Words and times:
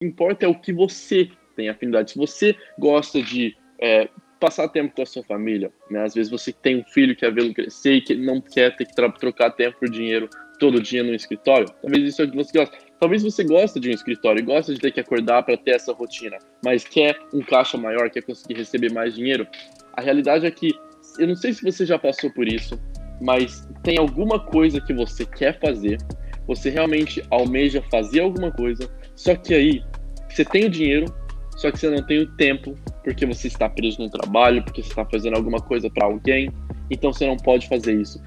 importa 0.00 0.46
é 0.46 0.48
o 0.48 0.54
que 0.54 0.72
você 0.72 1.28
tem 1.56 1.68
afinidade. 1.68 2.12
Se 2.12 2.18
você 2.18 2.56
gosta 2.78 3.20
de 3.20 3.56
é, 3.80 4.08
passar 4.38 4.68
tempo 4.68 4.94
com 4.94 5.02
a 5.02 5.06
sua 5.06 5.24
família, 5.24 5.72
né? 5.90 6.04
Às 6.04 6.14
vezes 6.14 6.30
você 6.30 6.52
tem 6.52 6.78
um 6.78 6.84
filho 6.84 7.14
que 7.14 7.20
quer 7.20 7.34
vê-lo 7.34 7.52
crescer 7.52 7.94
e 7.94 8.00
que 8.00 8.14
não 8.14 8.40
quer 8.40 8.76
ter 8.76 8.86
que 8.86 8.94
trocar 8.94 9.50
tempo 9.50 9.78
por 9.78 9.90
dinheiro 9.90 10.28
todo 10.58 10.80
dia 10.80 11.02
no 11.02 11.14
escritório. 11.14 11.68
Talvez 11.82 12.04
isso 12.04 12.22
é 12.22 12.24
o 12.24 12.30
que 12.30 12.36
você 12.36 12.58
gosta. 12.58 12.78
Talvez 13.00 13.22
você 13.22 13.44
goste 13.44 13.78
de 13.78 13.90
um 13.90 13.92
escritório 13.92 14.44
gosta 14.44 14.74
de 14.74 14.80
ter 14.80 14.92
que 14.92 15.00
acordar 15.00 15.42
para 15.44 15.56
ter 15.56 15.72
essa 15.72 15.92
rotina, 15.92 16.36
mas 16.64 16.84
quer 16.84 17.16
um 17.32 17.40
caixa 17.40 17.76
maior, 17.78 18.10
quer 18.10 18.22
conseguir 18.22 18.54
receber 18.54 18.92
mais 18.92 19.14
dinheiro. 19.14 19.46
A 19.92 20.00
realidade 20.00 20.46
é 20.46 20.50
que 20.50 20.72
eu 21.18 21.26
não 21.26 21.36
sei 21.36 21.52
se 21.52 21.62
você 21.62 21.86
já 21.86 21.98
passou 21.98 22.30
por 22.32 22.46
isso, 22.46 22.80
mas 23.20 23.68
tem 23.82 23.98
alguma 23.98 24.38
coisa 24.38 24.80
que 24.80 24.92
você 24.92 25.24
quer 25.24 25.58
fazer, 25.60 25.98
você 26.46 26.70
realmente 26.70 27.22
almeja 27.30 27.82
fazer 27.88 28.20
alguma 28.20 28.50
coisa, 28.50 28.90
só 29.18 29.34
que 29.34 29.52
aí 29.52 29.82
você 30.30 30.44
tem 30.44 30.66
o 30.66 30.70
dinheiro, 30.70 31.12
só 31.56 31.72
que 31.72 31.78
você 31.78 31.90
não 31.90 32.06
tem 32.06 32.20
o 32.20 32.36
tempo, 32.36 32.76
porque 33.02 33.26
você 33.26 33.48
está 33.48 33.68
preso 33.68 34.00
no 34.00 34.08
trabalho, 34.08 34.62
porque 34.62 34.80
você 34.80 34.90
está 34.90 35.04
fazendo 35.04 35.36
alguma 35.36 35.58
coisa 35.58 35.90
para 35.90 36.06
alguém, 36.06 36.52
então 36.88 37.12
você 37.12 37.26
não 37.26 37.36
pode 37.36 37.68
fazer 37.68 38.00
isso. 38.00 38.22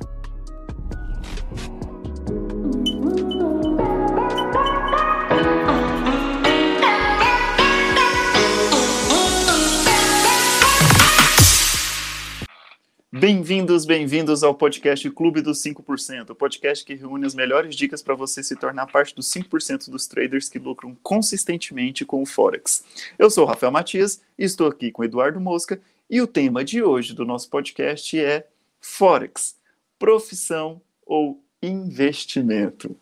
Bem-vindos, 13.13 13.83
bem-vindos 13.83 14.41
ao 14.41 14.55
podcast 14.55 15.11
Clube 15.11 15.41
dos 15.41 15.61
5%, 15.61 16.29
o 16.29 16.35
podcast 16.35 16.85
que 16.85 16.95
reúne 16.95 17.25
as 17.25 17.35
melhores 17.35 17.75
dicas 17.75 18.01
para 18.01 18.15
você 18.15 18.41
se 18.41 18.55
tornar 18.55 18.87
parte 18.87 19.13
dos 19.13 19.29
5% 19.29 19.89
dos 19.89 20.07
traders 20.07 20.47
que 20.47 20.57
lucram 20.57 20.95
consistentemente 21.03 22.05
com 22.05 22.21
o 22.21 22.25
Forex. 22.25 22.85
Eu 23.19 23.29
sou 23.29 23.43
o 23.43 23.47
Rafael 23.47 23.69
Matias 23.69 24.21
e 24.39 24.45
estou 24.45 24.65
aqui 24.65 24.93
com 24.93 25.01
o 25.01 25.05
Eduardo 25.05 25.41
Mosca 25.41 25.81
e 26.09 26.21
o 26.21 26.27
tema 26.27 26.63
de 26.63 26.81
hoje 26.81 27.13
do 27.13 27.25
nosso 27.25 27.49
podcast 27.49 28.17
é 28.17 28.47
Forex, 28.79 29.57
profissão 29.99 30.81
ou 31.05 31.43
investimento. 31.61 32.95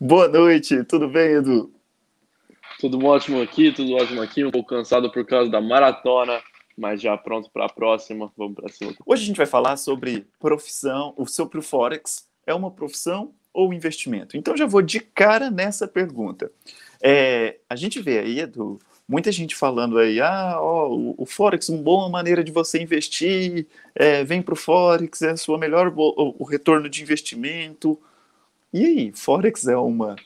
Boa 0.00 0.28
noite, 0.28 0.84
tudo 0.84 1.08
bem, 1.08 1.38
Edu? 1.38 1.72
Tudo 2.78 3.04
ótimo 3.04 3.42
aqui, 3.42 3.72
tudo 3.72 3.94
ótimo 3.94 4.22
aqui, 4.22 4.44
um 4.44 4.52
pouco 4.52 4.68
cansado 4.68 5.10
por 5.10 5.26
causa 5.26 5.50
da 5.50 5.60
maratona, 5.60 6.40
mas 6.76 7.00
já 7.00 7.16
pronto 7.16 7.50
para 7.50 7.66
a 7.66 7.68
próxima. 7.68 8.30
Vamos 8.36 8.54
para 8.54 8.68
cima. 8.68 8.94
Hoje 9.04 9.22
a 9.22 9.26
gente 9.26 9.36
vai 9.36 9.46
falar 9.46 9.76
sobre 9.76 10.26
profissão, 10.38 11.14
o 11.16 11.26
Forex. 11.62 12.28
É 12.46 12.54
uma 12.54 12.70
profissão 12.70 13.32
ou 13.52 13.72
investimento? 13.72 14.36
Então 14.36 14.56
já 14.56 14.66
vou 14.66 14.82
de 14.82 15.00
cara 15.00 15.50
nessa 15.50 15.88
pergunta. 15.88 16.50
É, 17.00 17.58
a 17.68 17.74
gente 17.74 18.00
vê 18.00 18.18
aí, 18.18 18.40
Edu, 18.40 18.78
muita 19.08 19.32
gente 19.32 19.56
falando 19.56 19.98
aí, 19.98 20.20
ah, 20.20 20.56
ó, 20.60 20.88
o, 20.88 21.14
o 21.18 21.26
Forex, 21.26 21.68
uma 21.68 21.82
boa 21.82 22.08
maneira 22.08 22.44
de 22.44 22.52
você 22.52 22.80
investir, 22.80 23.66
é, 23.94 24.22
vem 24.24 24.42
para 24.42 24.54
o 24.54 24.56
Forex, 24.56 25.22
é 25.22 25.30
a 25.30 25.36
sua 25.36 25.58
melhor, 25.58 25.92
o, 25.96 26.36
o 26.38 26.44
retorno 26.44 26.88
de 26.88 27.02
investimento. 27.02 27.98
E 28.72 28.84
aí, 28.84 29.12
Forex 29.14 29.66
é 29.66 29.76
uma 29.76 30.16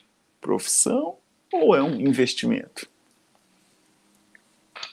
profissão 0.41 1.17
ou 1.53 1.75
é 1.75 1.81
um 1.81 1.99
investimento? 2.01 2.90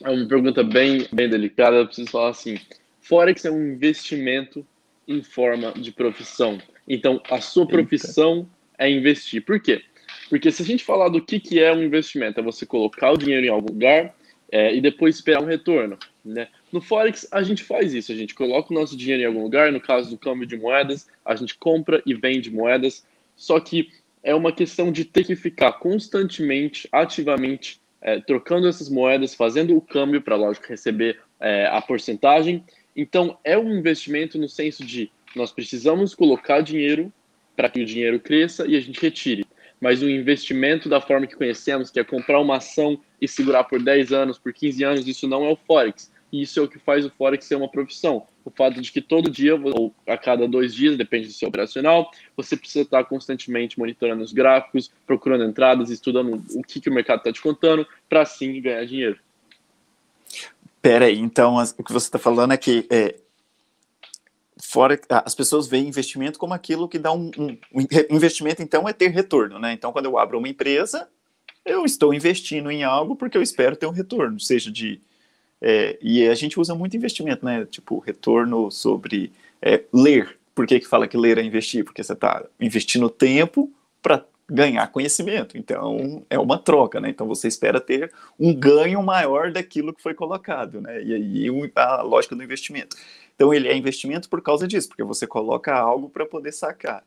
É 0.05 0.11
uma 0.11 0.27
pergunta 0.27 0.63
bem, 0.63 1.07
bem 1.13 1.29
delicada. 1.29 1.77
Eu 1.77 1.87
preciso 1.87 2.11
falar 2.11 2.31
assim: 2.31 2.59
Forex 3.01 3.45
é 3.45 3.51
um 3.51 3.73
investimento 3.73 4.67
em 5.07 5.23
forma 5.23 5.73
de 5.73 5.91
profissão. 5.91 6.59
Então, 6.87 7.21
a 7.31 7.41
sua 7.41 7.67
profissão 7.67 8.39
Eita. 8.39 8.49
é 8.79 8.91
investir. 8.91 9.45
Por 9.45 9.59
quê? 9.61 9.83
Porque 10.29 10.51
se 10.51 10.63
a 10.63 10.65
gente 10.65 10.85
falar 10.85 11.09
do 11.09 11.23
que, 11.23 11.41
que 11.41 11.61
é 11.61 11.73
um 11.73 11.83
investimento, 11.83 12.39
é 12.39 12.43
você 12.43 12.65
colocar 12.67 13.13
o 13.13 13.17
dinheiro 13.17 13.47
em 13.47 13.51
algum 13.51 13.73
lugar 13.73 14.15
é, 14.51 14.75
e 14.75 14.81
depois 14.81 15.17
esperar 15.17 15.43
um 15.43 15.47
retorno. 15.47 15.99
Né? 16.25 16.49
No 16.71 16.81
Forex, 16.81 17.27
a 17.31 17.43
gente 17.43 17.65
faz 17.65 17.95
isso. 17.95 18.13
A 18.13 18.15
gente 18.15 18.35
coloca 18.35 18.73
o 18.73 18.79
nosso 18.79 18.97
dinheiro 18.97 19.23
em 19.23 19.27
algum 19.27 19.43
lugar. 19.43 19.73
No 19.73 19.81
caso 19.81 20.11
do 20.11 20.19
câmbio 20.19 20.47
de 20.47 20.57
moedas, 20.57 21.07
a 21.25 21.35
gente 21.35 21.55
compra 21.57 22.03
e 22.05 22.15
vende 22.15 22.51
moedas. 22.51 23.05
Só 23.37 23.59
que 23.59 23.89
é 24.23 24.35
uma 24.35 24.53
questão 24.53 24.93
de 24.93 25.05
ter 25.05 25.25
que 25.25 25.37
ficar 25.37 25.73
constantemente, 25.73 26.89
ativamente 26.93 27.81
é, 28.01 28.21
trocando 28.21 28.69
essas 28.69 28.89
moedas, 28.89 29.35
fazendo 29.35 29.77
o 29.77 29.81
câmbio 29.81 30.21
para, 30.21 30.37
lógico, 30.37 30.67
receber 30.69 31.21
é, 31.41 31.67
a 31.67 31.81
porcentagem. 31.81 32.65
Então, 32.97 33.39
é 33.45 33.57
um 33.59 33.73
investimento 33.77 34.39
no 34.39 34.49
senso 34.49 34.85
de 34.85 35.11
nós 35.35 35.53
precisamos 35.53 36.15
colocar 36.15 36.61
dinheiro 36.61 37.13
para 37.57 37.69
que 37.69 37.83
o 37.83 37.87
dinheiro 37.87 38.19
cresça 38.21 38.67
e 38.67 38.77
a 38.77 38.81
gente 38.81 39.01
retire. 39.01 39.47
Mas 39.81 40.03
o 40.03 40.09
investimento 40.09 40.89
da 40.89 41.01
forma 41.01 41.27
que 41.27 41.37
conhecemos, 41.37 41.91
que 41.91 42.01
é 42.01 42.05
comprar 42.05 42.41
uma 42.41 42.57
ação 42.57 43.01
e 43.21 43.29
segurar 43.29 43.65
por 43.65 43.83
10 43.83 44.13
anos, 44.13 44.39
por 44.39 44.53
15 44.53 44.85
anos, 44.85 45.09
isso 45.09 45.29
não 45.29 45.45
é 45.45 45.51
o 45.51 45.57
Forex. 45.57 46.11
E 46.33 46.43
isso 46.43 46.59
é 46.61 46.63
o 46.63 46.69
que 46.69 46.79
faz 46.79 47.05
o 47.05 47.11
Forex 47.11 47.45
ser 47.45 47.55
uma 47.55 47.69
profissão. 47.69 48.27
O 48.49 48.51
fato 48.51 48.81
de 48.81 48.91
que 48.91 49.03
todo 49.03 49.31
dia, 49.31 49.55
ou 49.57 49.95
a 50.07 50.17
cada 50.17 50.49
dois 50.49 50.75
dias, 50.75 50.97
depende 50.97 51.27
do 51.27 51.35
seu 51.35 51.51
operacional, 51.51 52.11
você 52.35 52.57
precisa 52.57 52.81
estar 52.81 53.05
constantemente 53.05 53.79
monitorando 53.79 54.25
os 54.25 54.33
gráficos, 54.33 54.91
procurando 55.07 55.45
entradas, 55.45 55.91
estudando 55.91 56.43
o 56.55 56.63
que, 56.63 56.81
que 56.81 56.89
o 56.89 56.93
mercado 56.93 57.19
está 57.19 57.31
te 57.31 57.43
contando, 57.43 57.87
para 58.09 58.23
assim 58.23 58.59
ganhar 58.63 58.87
dinheiro. 58.87 59.19
Pera 60.81 61.05
aí, 61.05 61.19
então 61.19 61.57
o 61.57 61.85
que 61.85 61.93
você 61.93 62.07
está 62.07 62.19
falando 62.19 62.55
é 62.55 62.57
que 62.57 62.87
é, 62.89 63.17
fora 64.57 64.99
as 65.11 65.35
pessoas 65.35 65.69
veem 65.69 65.87
investimento 65.87 66.39
como 66.39 66.55
aquilo 66.55 66.89
que 66.89 66.99
dá 66.99 67.13
um, 67.13 67.31
um, 67.37 67.59
um, 67.75 68.17
investimento 68.17 68.63
então 68.63 68.89
é 68.89 68.95
ter 68.95 69.09
retorno, 69.09 69.59
né? 69.59 69.75
Então 69.75 69.93
quando 69.93 70.07
eu 70.07 70.17
abro 70.17 70.39
uma 70.39 70.49
empresa, 70.49 71.07
eu 71.67 71.85
estou 71.85 72.15
investindo 72.15 72.71
em 72.71 72.83
algo 72.83 73.15
porque 73.15 73.37
eu 73.37 73.43
espero 73.43 73.77
ter 73.77 73.87
um 73.87 73.91
retorno, 73.91 74.41
seja 74.41 74.73
de 74.73 75.03
é, 75.61 75.99
e 76.01 76.27
a 76.29 76.35
gente 76.35 76.59
usa 76.59 76.75
muito 76.75 76.97
investimento, 76.97 77.45
né? 77.45 77.67
Tipo, 77.67 77.99
retorno 77.99 78.71
sobre 78.71 79.33
é, 79.61 79.83
ler. 79.93 80.39
Por 80.55 80.67
que, 80.67 80.81
que 80.81 80.87
fala 80.89 81.09
que 81.09 81.17
ler 81.17 81.39
é 81.39 81.43
investir? 81.43 81.85
Porque 81.85 82.03
você 82.03 82.13
está 82.13 82.45
investindo 82.61 83.09
tempo 83.11 83.71
para 84.01 84.25
ganhar 84.51 84.87
conhecimento. 84.91 85.59
Então, 85.59 86.25
é 86.31 86.39
uma 86.39 86.59
troca, 86.59 87.01
né? 87.01 87.11
Então, 87.11 87.27
você 87.27 87.49
espera 87.49 87.81
ter 87.81 88.13
um 88.39 88.55
ganho 88.55 89.03
maior 89.03 89.53
daquilo 89.53 89.93
que 89.93 90.03
foi 90.03 90.15
colocado, 90.15 90.81
né? 90.81 91.03
E 91.03 91.15
aí, 91.15 91.71
a 91.75 92.03
lógica 92.03 92.35
do 92.35 92.43
investimento. 92.43 92.97
Então, 93.35 93.53
ele 93.53 93.69
é 93.69 93.77
investimento 93.77 94.29
por 94.29 94.41
causa 94.41 94.67
disso, 94.67 94.89
porque 94.89 95.05
você 95.05 95.27
coloca 95.27 95.75
algo 95.75 96.09
para 96.09 96.25
poder 96.25 96.53
sacar. 96.53 97.05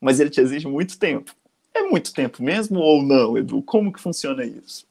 Mas 0.00 0.20
ele 0.20 0.30
te 0.30 0.40
exige 0.40 0.68
muito 0.68 0.98
tempo. 0.98 1.34
É 1.74 1.82
muito 1.82 2.12
tempo 2.12 2.42
mesmo 2.42 2.78
ou 2.78 3.02
não, 3.02 3.36
Edu? 3.36 3.60
Como 3.62 3.92
que 3.92 4.00
funciona 4.00 4.44
isso? 4.44 4.87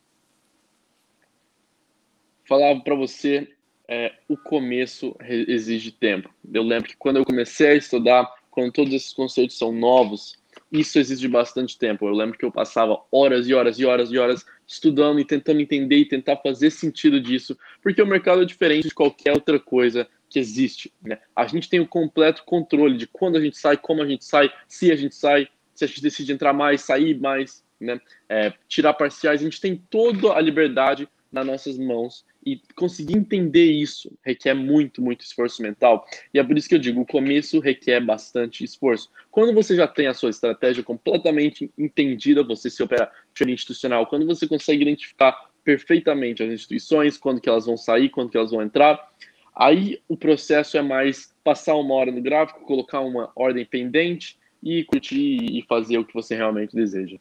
Falava 2.47 2.79
para 2.79 2.95
você, 2.95 3.47
é, 3.87 4.13
o 4.27 4.37
começo 4.37 5.15
exige 5.21 5.91
tempo. 5.91 6.29
Eu 6.51 6.63
lembro 6.63 6.89
que 6.89 6.97
quando 6.97 7.17
eu 7.17 7.25
comecei 7.25 7.67
a 7.67 7.75
estudar, 7.75 8.29
quando 8.49 8.71
todos 8.71 8.93
esses 8.93 9.13
conceitos 9.13 9.57
são 9.57 9.71
novos, 9.71 10.37
isso 10.71 10.97
exige 10.97 11.27
bastante 11.27 11.77
tempo. 11.77 12.07
Eu 12.07 12.13
lembro 12.13 12.37
que 12.37 12.43
eu 12.43 12.51
passava 12.51 12.99
horas 13.11 13.47
e 13.47 13.53
horas 13.53 13.79
e 13.79 13.85
horas 13.85 14.11
e 14.11 14.17
horas 14.17 14.45
estudando 14.65 15.19
e 15.19 15.25
tentando 15.25 15.61
entender 15.61 15.97
e 15.97 16.05
tentar 16.05 16.37
fazer 16.37 16.71
sentido 16.71 17.21
disso, 17.21 17.57
porque 17.81 18.01
o 18.01 18.07
mercado 18.07 18.41
é 18.41 18.45
diferente 18.45 18.87
de 18.89 18.93
qualquer 18.93 19.31
outra 19.33 19.59
coisa 19.59 20.07
que 20.29 20.39
existe. 20.39 20.91
Né? 21.01 21.19
A 21.35 21.47
gente 21.47 21.69
tem 21.69 21.79
o 21.79 21.87
completo 21.87 22.43
controle 22.45 22.97
de 22.97 23.07
quando 23.07 23.37
a 23.37 23.41
gente 23.41 23.57
sai, 23.57 23.77
como 23.77 24.01
a 24.01 24.07
gente 24.07 24.25
sai, 24.25 24.51
se 24.67 24.91
a 24.91 24.95
gente 24.95 25.15
sai, 25.15 25.47
se 25.73 25.85
a 25.85 25.87
gente 25.87 26.01
decide 26.01 26.33
entrar 26.33 26.51
mais, 26.51 26.81
sair 26.81 27.17
mais, 27.17 27.63
né? 27.79 28.01
É, 28.27 28.51
tirar 28.67 28.93
parciais. 28.93 29.39
A 29.39 29.43
gente 29.43 29.61
tem 29.61 29.75
toda 29.89 30.33
a 30.33 30.41
liberdade 30.41 31.07
nas 31.31 31.45
nossas 31.45 31.77
mãos 31.77 32.25
e 32.45 32.61
conseguir 32.75 33.17
entender 33.17 33.71
isso 33.71 34.11
requer 34.23 34.53
muito, 34.53 35.01
muito 35.01 35.21
esforço 35.21 35.61
mental. 35.61 36.05
E 36.33 36.39
é 36.39 36.43
por 36.43 36.57
isso 36.57 36.69
que 36.69 36.75
eu 36.75 36.79
digo, 36.79 37.01
o 37.01 37.05
começo 37.05 37.59
requer 37.59 37.99
bastante 37.99 38.63
esforço. 38.63 39.09
Quando 39.29 39.53
você 39.53 39.75
já 39.75 39.87
tem 39.87 40.07
a 40.07 40.13
sua 40.13 40.29
estratégia 40.29 40.83
completamente 40.83 41.69
entendida, 41.77 42.43
você 42.43 42.69
se 42.69 42.81
opera 42.81 43.11
de 43.33 43.51
institucional, 43.51 44.07
quando 44.07 44.25
você 44.25 44.47
consegue 44.47 44.81
identificar 44.81 45.49
perfeitamente 45.63 46.41
as 46.41 46.49
instituições, 46.49 47.17
quando 47.17 47.41
que 47.41 47.49
elas 47.49 47.65
vão 47.65 47.75
sair, 47.75 48.09
quando 48.09 48.29
que 48.29 48.37
elas 48.37 48.51
vão 48.51 48.61
entrar, 48.61 49.11
aí 49.53 49.99
o 50.07 50.15
processo 50.15 50.77
é 50.77 50.81
mais 50.81 51.35
passar 51.43 51.75
uma 51.75 51.93
hora 51.95 52.11
no 52.11 52.21
gráfico, 52.21 52.61
colocar 52.61 53.01
uma 53.01 53.31
ordem 53.35 53.65
pendente 53.65 54.37
e 54.63 54.83
curtir 54.85 55.57
e 55.57 55.61
fazer 55.67 55.97
o 55.97 56.05
que 56.05 56.13
você 56.13 56.35
realmente 56.35 56.75
deseja. 56.75 57.17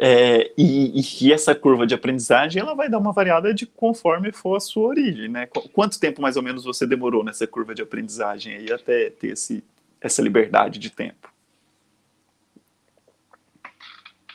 É, 0.00 0.52
e, 0.56 1.00
e, 1.20 1.32
essa 1.32 1.56
curva 1.56 1.84
de 1.84 1.92
aprendizagem 1.92 2.62
ela 2.62 2.72
vai 2.72 2.88
dar 2.88 2.98
uma 2.98 3.12
variada 3.12 3.52
de 3.52 3.66
conforme 3.66 4.30
for 4.30 4.54
a 4.54 4.60
sua 4.60 4.90
origem, 4.90 5.28
né? 5.28 5.46
Quanto 5.72 5.98
tempo 5.98 6.22
mais 6.22 6.36
ou 6.36 6.42
menos 6.42 6.62
você 6.62 6.86
demorou 6.86 7.24
nessa 7.24 7.48
curva 7.48 7.74
de 7.74 7.82
aprendizagem 7.82 8.54
aí 8.54 8.72
até 8.72 9.10
ter 9.10 9.32
esse, 9.32 9.64
essa 10.00 10.22
liberdade 10.22 10.78
de 10.78 10.90
tempo? 10.90 11.28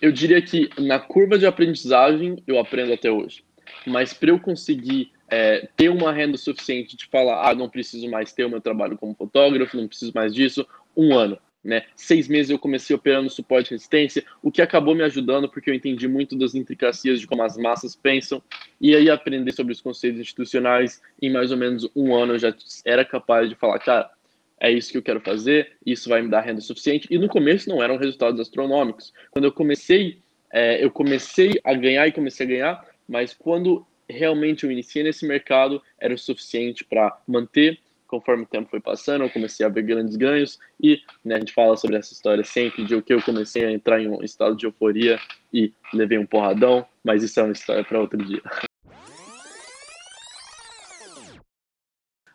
Eu 0.02 0.12
diria 0.12 0.42
que 0.42 0.70
na 0.78 1.00
curva 1.00 1.40
de 1.40 1.46
aprendizagem 1.46 2.44
eu 2.46 2.60
aprendo 2.60 2.92
até 2.92 3.10
hoje, 3.10 3.42
mas 3.88 4.14
para 4.14 4.32
eu 4.32 4.40
conseguir 4.40 5.14
é, 5.30 5.70
ter 5.78 5.88
uma 5.88 6.12
renda 6.12 6.38
suficiente 6.38 6.98
de 6.98 7.06
falar, 7.06 7.50
ah, 7.50 7.56
não 7.56 7.70
preciso 7.70 8.10
mais 8.10 8.34
ter 8.34 8.44
o 8.44 8.50
meu 8.50 8.60
trabalho 8.60 8.98
como 8.98 9.16
fotógrafo, 9.16 9.78
não 9.78 9.88
preciso 9.88 10.12
mais 10.14 10.34
disso, 10.34 10.68
um 10.96 11.18
ano. 11.18 11.40
Né? 11.64 11.84
Seis 11.96 12.28
meses 12.28 12.50
eu 12.50 12.60
comecei 12.60 12.94
operando 12.94 13.30
suporte 13.30 13.68
e 13.68 13.72
resistência, 13.72 14.26
o 14.42 14.52
que 14.52 14.62
acabou 14.62 14.94
me 14.94 15.04
ajudando 15.04 15.48
porque 15.48 15.70
eu 15.70 15.74
entendi 15.74 16.08
muito 16.10 16.38
das 16.38 16.56
intricacias 16.56 17.22
de 17.22 17.28
como 17.28 17.42
as 17.42 17.58
massas 17.58 17.96
pensam, 17.96 18.44
e 18.82 18.94
aí 18.94 19.10
aprender 19.10 19.54
sobre 19.54 19.72
os 19.72 19.80
conceitos 19.80 20.20
institucionais. 20.20 21.02
Em 21.22 21.32
mais 21.32 21.52
ou 21.52 21.58
menos 21.58 21.90
um 21.96 22.14
ano 22.14 22.34
eu 22.34 22.40
já 22.40 22.54
era 22.84 23.06
capaz 23.06 23.48
de 23.48 23.56
falar, 23.56 23.80
cara, 23.80 24.12
é 24.60 24.72
isso 24.72 24.92
que 24.92 24.98
eu 24.98 25.04
quero 25.04 25.22
fazer, 25.22 25.74
isso 25.86 26.10
vai 26.10 26.22
me 26.22 26.30
dar 26.30 26.42
renda 26.42 26.62
suficiente. 26.62 27.08
E 27.10 27.18
no 27.18 27.28
começo 27.28 27.70
não 27.70 27.82
eram 27.82 27.98
resultados 27.98 28.40
astronômicos. 28.40 29.14
Quando 29.32 29.46
eu 29.46 29.52
comecei, 29.52 30.20
é, 30.52 30.84
eu 30.84 30.92
comecei 30.92 31.60
a 31.64 31.74
ganhar 31.74 32.08
e 32.08 32.12
comecei 32.12 32.46
a 32.46 32.50
ganhar, 32.50 32.86
mas 33.08 33.34
quando 33.34 33.86
realmente 34.10 34.64
eu 34.64 34.72
iniciei 34.72 35.04
nesse 35.04 35.26
mercado, 35.26 35.82
era 36.00 36.14
o 36.14 36.18
suficiente 36.18 36.84
para 36.84 37.18
manter 37.28 37.80
conforme 38.14 38.44
o 38.44 38.46
tempo 38.46 38.70
foi 38.70 38.80
passando, 38.80 39.24
eu 39.24 39.30
comecei 39.32 39.66
a 39.66 39.70
ver 39.70 39.82
grandes 39.82 40.16
ganhos 40.16 40.60
e 40.80 41.02
né, 41.26 41.34
a 41.34 41.40
gente 41.40 41.52
fala 41.52 41.76
sobre 41.76 41.98
essa 41.98 42.14
história 42.14 42.44
sempre 42.44 42.86
de 42.86 42.94
o 42.94 43.02
que 43.02 43.12
eu 43.12 43.20
comecei 43.24 43.66
a 43.66 43.72
entrar 43.72 44.00
em 44.00 44.08
um 44.08 44.22
estado 44.24 44.56
de 44.56 44.68
euforia 44.68 45.20
e 45.52 45.74
levei 45.92 46.20
um 46.20 46.26
porradão, 46.26 46.86
mas 47.04 47.24
isso 47.24 47.40
é 47.40 47.44
uma 47.44 47.54
história 47.54 47.84
para 47.84 48.00
outro 48.00 48.24
dia. 48.24 48.44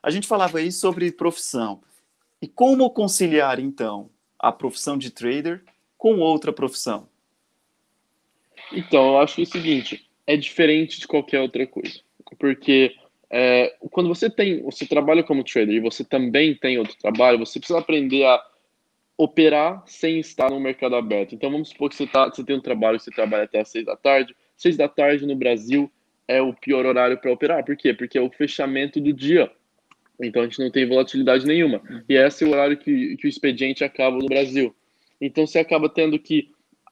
A 0.02 0.10
gente 0.10 0.26
falava 0.26 0.58
aí 0.58 0.72
sobre 0.72 1.12
profissão. 1.12 1.80
E 2.42 2.48
como 2.48 2.90
conciliar 2.90 3.60
então 3.60 4.10
a 4.36 4.50
profissão 4.50 4.98
de 4.98 5.12
trader 5.12 5.62
com 5.96 6.18
outra 6.18 6.52
profissão? 6.52 7.08
Então, 8.72 9.10
eu 9.10 9.18
acho 9.20 9.36
que 9.36 9.42
é 9.42 9.44
o 9.44 9.46
seguinte, 9.46 10.10
é 10.26 10.36
diferente 10.36 10.98
de 10.98 11.06
qualquer 11.06 11.40
outra 11.40 11.64
coisa. 11.68 12.00
Porque 12.36 12.96
é, 13.30 13.74
quando 13.90 14.08
você 14.08 14.30
tem, 14.30 14.62
você 14.62 14.86
trabalha 14.86 15.22
como 15.22 15.44
trader 15.44 15.74
e 15.74 15.80
você 15.80 16.02
também 16.02 16.54
tem 16.54 16.78
outro 16.78 16.96
trabalho, 16.96 17.38
você 17.38 17.58
precisa 17.58 17.78
aprender 17.78 18.24
a 18.24 18.42
operar 19.16 19.82
sem 19.86 20.18
estar 20.20 20.48
no 20.48 20.60
mercado 20.60 20.94
aberto. 20.94 21.34
Então 21.34 21.50
vamos 21.50 21.70
supor 21.70 21.90
que 21.90 21.96
você, 21.96 22.06
tá, 22.06 22.28
você 22.28 22.44
tem 22.44 22.56
um 22.56 22.60
trabalho 22.60 22.98
você 22.98 23.10
trabalha 23.10 23.44
até 23.44 23.60
às 23.60 23.68
seis 23.68 23.84
da 23.84 23.96
tarde. 23.96 24.34
Seis 24.56 24.76
da 24.76 24.88
tarde 24.88 25.26
no 25.26 25.36
Brasil 25.36 25.90
é 26.26 26.40
o 26.40 26.54
pior 26.54 26.86
horário 26.86 27.18
para 27.18 27.32
operar. 27.32 27.64
Por 27.64 27.76
quê? 27.76 27.92
Porque 27.92 28.16
é 28.16 28.20
o 28.20 28.30
fechamento 28.30 29.00
do 29.00 29.12
dia. 29.12 29.50
Então 30.20 30.42
a 30.42 30.44
gente 30.44 30.60
não 30.60 30.70
tem 30.70 30.86
volatilidade 30.86 31.44
nenhuma. 31.46 31.82
E 32.08 32.14
esse 32.14 32.44
é 32.44 32.46
o 32.46 32.50
horário 32.50 32.76
que, 32.76 33.16
que 33.16 33.26
o 33.26 33.28
expediente 33.28 33.84
acaba 33.84 34.16
no 34.16 34.26
Brasil. 34.26 34.74
Então 35.20 35.46
você 35.46 35.58
acaba 35.58 35.88
tendo 35.88 36.18
que 36.18 36.50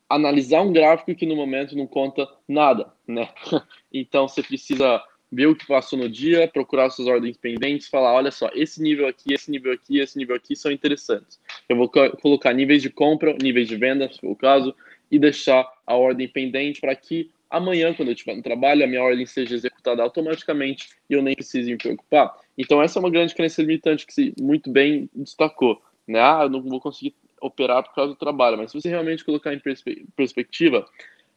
analisar 0.08 0.62
um 0.62 0.72
gráfico 0.72 1.14
que 1.14 1.26
no 1.26 1.34
momento 1.34 1.76
não 1.76 1.86
conta 1.86 2.28
nada, 2.46 2.92
né? 3.06 3.28
Então 3.92 4.28
você 4.28 4.42
precisa 4.42 5.02
ver 5.36 5.48
o 5.48 5.54
que 5.54 5.66
passou 5.66 5.98
no 5.98 6.08
dia, 6.08 6.48
procurar 6.48 6.88
suas 6.88 7.06
ordens 7.06 7.36
pendentes, 7.36 7.88
falar, 7.88 8.14
olha 8.14 8.30
só, 8.30 8.48
esse 8.54 8.82
nível 8.82 9.06
aqui, 9.06 9.34
esse 9.34 9.50
nível 9.50 9.70
aqui, 9.70 9.98
esse 9.98 10.16
nível 10.16 10.34
aqui 10.34 10.56
são 10.56 10.72
interessantes. 10.72 11.38
Eu 11.68 11.76
vou 11.76 11.90
colocar 11.90 12.54
níveis 12.54 12.80
de 12.80 12.88
compra, 12.88 13.36
níveis 13.42 13.68
de 13.68 13.76
venda, 13.76 14.10
se 14.10 14.18
for 14.18 14.30
o 14.30 14.34
caso, 14.34 14.74
e 15.10 15.18
deixar 15.18 15.70
a 15.86 15.94
ordem 15.94 16.26
pendente 16.26 16.80
para 16.80 16.96
que 16.96 17.30
amanhã, 17.50 17.92
quando 17.92 18.08
eu 18.08 18.14
estiver 18.14 18.34
no 18.34 18.42
trabalho, 18.42 18.82
a 18.82 18.86
minha 18.86 19.02
ordem 19.02 19.26
seja 19.26 19.54
executada 19.54 20.02
automaticamente 20.02 20.88
e 21.08 21.12
eu 21.12 21.22
nem 21.22 21.34
precise 21.34 21.70
me 21.70 21.76
preocupar. 21.76 22.34
Então 22.56 22.82
essa 22.82 22.98
é 22.98 23.00
uma 23.00 23.10
grande 23.10 23.34
crença 23.34 23.60
limitante 23.60 24.06
que 24.06 24.14
se 24.14 24.32
muito 24.40 24.70
bem 24.70 25.06
destacou. 25.14 25.82
Né? 26.08 26.18
Ah, 26.18 26.44
eu 26.44 26.48
não 26.48 26.62
vou 26.62 26.80
conseguir 26.80 27.14
operar 27.42 27.82
por 27.82 27.94
causa 27.94 28.14
do 28.14 28.18
trabalho, 28.18 28.56
mas 28.56 28.70
se 28.70 28.80
você 28.80 28.88
realmente 28.88 29.22
colocar 29.22 29.52
em 29.52 29.58
perspe 29.58 30.06
perspectiva, 30.16 30.86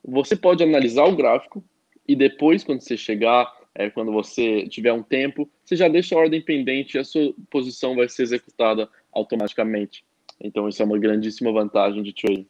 você 0.01 0.37
pode 0.37 0.63
analisar 0.63 1.03
o 1.03 1.15
gráfico 1.17 1.61
e 2.07 2.15
depois, 2.15 2.63
quando 2.63 2.79
você 2.79 2.95
chegar 2.95 3.58
é, 3.75 3.89
quando 3.89 4.11
você 4.11 4.67
tiver 4.67 4.91
um 4.93 5.03
tempo, 5.03 5.49
você 5.63 5.75
já 5.75 5.87
deixa 5.87 6.15
a 6.15 6.17
ordem 6.17 6.41
pendente 6.41 6.97
e 6.97 6.99
a 6.99 7.03
sua 7.03 7.33
posição 7.49 7.95
vai 7.95 8.09
ser 8.09 8.23
executada 8.23 8.89
automaticamente. 9.11 10.03
Então, 10.41 10.67
isso 10.67 10.81
é 10.81 10.85
uma 10.85 10.97
grandíssima 10.97 11.51
vantagem 11.51 12.01
de 12.01 12.13
trading. 12.13 12.47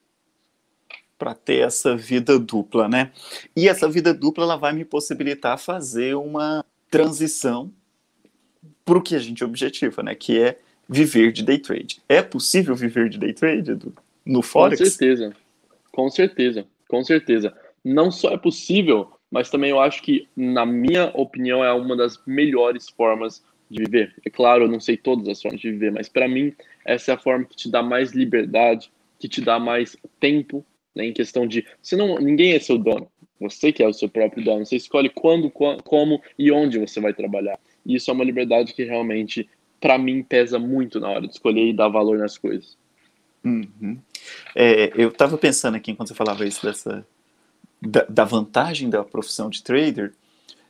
Para 1.18 1.34
ter 1.34 1.66
essa 1.66 1.98
vida 1.98 2.40
dupla, 2.40 2.88
né? 2.88 3.12
E 3.56 3.68
essa 3.68 3.90
vida 3.90 4.14
dupla 4.14 4.46
ela 4.46 4.56
vai 4.56 4.72
me 4.72 4.86
possibilitar 4.86 5.60
fazer 5.60 6.16
uma 6.16 6.64
transição 6.90 7.72
para 8.86 8.98
o 8.98 9.02
que 9.02 9.16
a 9.16 9.20
gente 9.20 9.44
objetiva, 9.44 10.02
né? 10.02 10.16
Que 10.16 10.40
é 10.40 10.60
viver 10.88 11.32
de 11.32 11.44
day 11.44 11.60
trade. 11.60 12.02
É 12.08 12.22
possível 12.22 12.76
viver 12.76 13.10
de 13.10 13.18
day 13.18 13.34
trade, 13.34 13.72
Edu? 13.72 13.94
No 14.26 14.42
Forex? 14.42 14.80
Com 14.80 14.86
certeza. 14.86 15.36
Com 15.92 16.10
certeza. 16.10 16.68
Com 16.88 17.04
certeza. 17.04 17.58
Não 17.84 18.12
só 18.12 18.32
é 18.32 18.38
possível, 18.38 19.12
mas 19.32 19.50
também 19.50 19.70
eu 19.70 19.80
acho 19.80 20.02
que, 20.02 20.28
na 20.36 20.66
minha 20.66 21.12
opinião, 21.14 21.64
é 21.64 21.72
uma 21.72 21.96
das 21.96 22.22
melhores 22.26 22.90
formas 22.90 23.44
de 23.70 23.84
viver. 23.84 24.16
É 24.26 24.30
claro, 24.30 24.64
eu 24.64 24.68
não 24.68 24.80
sei 24.80 24.98
todas 24.98 25.28
as 25.28 25.42
formas 25.42 25.62
de 25.62 25.72
viver, 25.72 25.92
mas 25.92 26.10
para 26.10 26.28
mim, 26.28 26.54
essa 26.84 27.12
é 27.12 27.14
a 27.14 27.20
forma 27.20 27.46
que 27.46 27.56
te 27.56 27.70
dá 27.70 27.84
mais 27.84 28.12
liberdade, 28.12 28.92
que 29.20 29.28
te 29.28 29.42
dá 29.42 29.60
mais 29.60 29.96
tempo, 30.20 30.66
né, 30.96 31.06
em 31.06 31.14
questão 31.14 31.46
de. 31.46 31.66
Você 31.82 31.96
não, 31.96 32.18
ninguém 32.18 32.54
é 32.54 32.60
seu 32.60 32.78
dono, 32.78 33.08
você 33.40 33.72
que 33.72 33.84
é 33.84 33.88
o 33.88 33.94
seu 33.94 34.10
próprio 34.10 34.44
dono, 34.44 34.66
você 34.66 34.76
escolhe 34.76 35.10
quando, 35.10 35.52
como 35.52 36.22
e 36.38 36.52
onde 36.52 36.80
você 36.80 37.00
vai 37.00 37.14
trabalhar. 37.14 37.60
E 37.86 37.96
isso 37.96 38.10
é 38.10 38.14
uma 38.14 38.24
liberdade 38.24 38.74
que 38.74 38.84
realmente, 38.84 39.48
para 39.80 39.98
mim, 39.98 40.24
pesa 40.24 40.58
muito 40.58 41.00
na 41.00 41.10
hora 41.10 41.28
de 41.28 41.34
escolher 41.34 41.68
e 41.68 41.74
dar 41.74 41.90
valor 41.90 42.18
nas 42.18 42.38
coisas. 42.38 42.78
Uhum. 43.44 43.98
É, 44.56 44.92
eu 44.96 45.10
estava 45.10 45.38
pensando 45.38 45.76
aqui, 45.76 45.92
enquanto 45.92 46.10
você 46.10 46.16
falava 46.16 46.46
isso 46.46 46.66
dessa 46.66 47.06
da, 47.82 48.06
da, 48.10 48.26
vantagem 48.26 48.90
da 48.90 49.04
profissão 49.04 49.50
de 49.50 49.64
trader 49.64 50.14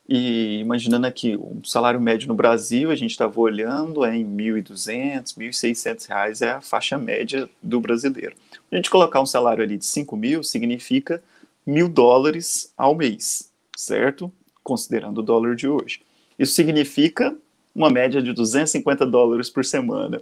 e 0.07 0.59
imaginando 0.59 1.06
aqui 1.06 1.35
o 1.35 1.61
salário 1.63 2.01
médio 2.01 2.27
no 2.27 2.33
Brasil, 2.33 2.89
a 2.89 2.95
gente 2.95 3.11
estava 3.11 3.39
olhando 3.39 4.03
é 4.03 4.17
em 4.17 4.25
1.200, 4.25 5.38
1.600 5.38 6.07
reais 6.07 6.41
é 6.41 6.50
a 6.50 6.61
faixa 6.61 6.97
média 6.97 7.47
do 7.61 7.79
brasileiro. 7.79 8.35
A 8.71 8.75
gente 8.75 8.89
colocar 8.89 9.21
um 9.21 9.25
salário 9.25 9.63
ali 9.63 9.77
de 9.77 9.85
5 9.85 10.17
mil 10.17 10.44
significa 10.44 11.21
mil 11.63 11.88
dólares 11.88 12.73
ao 12.75 12.95
mês, 12.95 13.51
certo? 13.77 14.31
Considerando 14.63 15.19
o 15.19 15.23
dólar 15.23 15.55
de 15.55 15.67
hoje. 15.67 16.01
Isso 16.39 16.53
significa 16.53 17.38
uma 17.75 17.91
média 17.91 18.19
de 18.19 18.33
250 18.33 19.05
dólares 19.05 19.47
por 19.47 19.63
semana. 19.63 20.19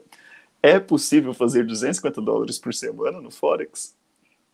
É 0.61 0.79
possível 0.79 1.33
fazer 1.33 1.65
250 1.65 2.21
dólares 2.21 2.59
por 2.59 2.73
semana 2.73 3.21
no 3.21 3.31
Forex? 3.31 3.95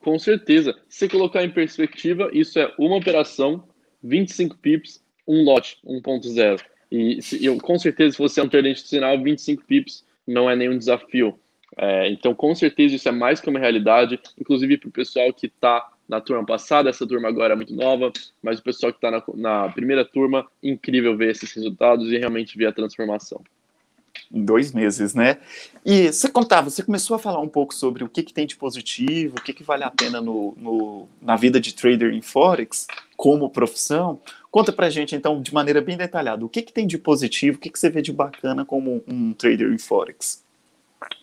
Com 0.04 0.20
certeza. 0.20 0.76
Se 0.90 1.08
colocar 1.08 1.44
em 1.44 1.50
perspectiva, 1.50 2.30
isso 2.34 2.60
é 2.60 2.72
uma 2.78 2.98
operação, 2.98 3.64
25 4.04 4.58
pips, 4.58 5.02
um 5.26 5.44
lote 5.44 5.78
1.0. 5.86 6.62
E 6.92 7.22
se, 7.22 7.44
eu, 7.44 7.58
com 7.58 7.80
certeza, 7.80 8.12
se 8.12 8.18
você 8.18 8.42
é 8.42 8.44
um 8.44 8.50
trader 8.50 8.70
institucional, 8.70 9.18
25 9.24 9.64
pips 9.64 10.06
não 10.28 10.50
é 10.50 10.58
nenhum 10.58 10.78
desafio. 10.78 11.40
É, 11.78 12.10
então, 12.10 12.36
com 12.36 12.54
certeza, 12.54 12.96
isso 12.96 13.08
é 13.08 13.14
mais 13.14 13.40
que 13.40 13.50
uma 13.50 13.60
realidade, 13.60 14.20
inclusive 14.38 14.78
para 14.78 14.90
o 14.90 14.92
pessoal 14.92 15.34
que 15.34 15.48
está 15.48 15.90
na 16.08 16.20
turma 16.20 16.46
passada, 16.46 16.90
essa 16.90 17.08
turma 17.08 17.30
agora 17.30 17.54
é 17.54 17.56
muito 17.56 17.74
nova, 17.74 18.12
mas 18.42 18.60
o 18.60 18.64
pessoal 18.64 18.92
que 18.92 18.98
está 18.98 19.10
na, 19.10 19.24
na 19.36 19.70
primeira 19.70 20.04
turma, 20.04 20.46
incrível 20.62 21.16
ver 21.16 21.32
esses 21.32 21.52
resultados 21.54 22.12
e 22.12 22.18
realmente 22.18 22.58
ver 22.58 22.68
a 22.68 22.74
transformação 22.74 23.42
em 24.32 24.44
dois 24.44 24.72
meses, 24.72 25.14
né? 25.14 25.38
E 25.86 26.12
você 26.12 26.30
contava, 26.30 26.70
você 26.70 26.84
começou 26.84 27.16
a 27.16 27.20
falar 27.20 27.40
um 27.40 27.48
pouco 27.48 27.74
sobre 27.74 28.04
o 28.04 28.10
que, 28.10 28.24
que 28.24 28.34
tem 28.34 28.48
de 28.48 28.56
positivo, 28.56 29.36
o 29.38 29.42
que, 29.42 29.54
que 29.54 29.64
vale 29.64 29.84
a 29.84 29.92
pena 29.92 30.20
no, 30.20 30.56
no, 30.58 31.08
na 31.22 31.36
vida 31.36 31.60
de 31.60 31.74
trader 31.74 32.14
em 32.14 32.22
Forex, 32.22 32.88
como 33.16 33.50
profissão. 33.50 34.20
Conta 34.50 34.72
pra 34.72 34.90
gente, 34.90 35.16
então, 35.16 35.42
de 35.42 35.54
maneira 35.54 35.82
bem 35.82 35.98
detalhada, 35.98 36.46
o 36.46 36.50
que, 36.50 36.62
que 36.62 36.74
tem 36.74 36.88
de 36.88 36.98
positivo, 36.98 37.58
o 37.58 37.60
que, 37.60 37.70
que 37.70 37.80
você 37.80 37.90
vê 37.90 38.02
de 38.02 38.12
bacana 38.14 38.66
como 38.66 39.04
um 39.08 39.34
trader 39.34 39.72
em 39.72 39.78
Forex? 39.78 40.44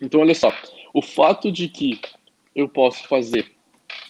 Então, 0.01 0.21
olha 0.21 0.35
só, 0.35 0.53
o 0.93 1.01
fato 1.01 1.51
de 1.51 1.67
que 1.67 1.99
eu 2.55 2.69
posso 2.69 3.07
fazer 3.07 3.51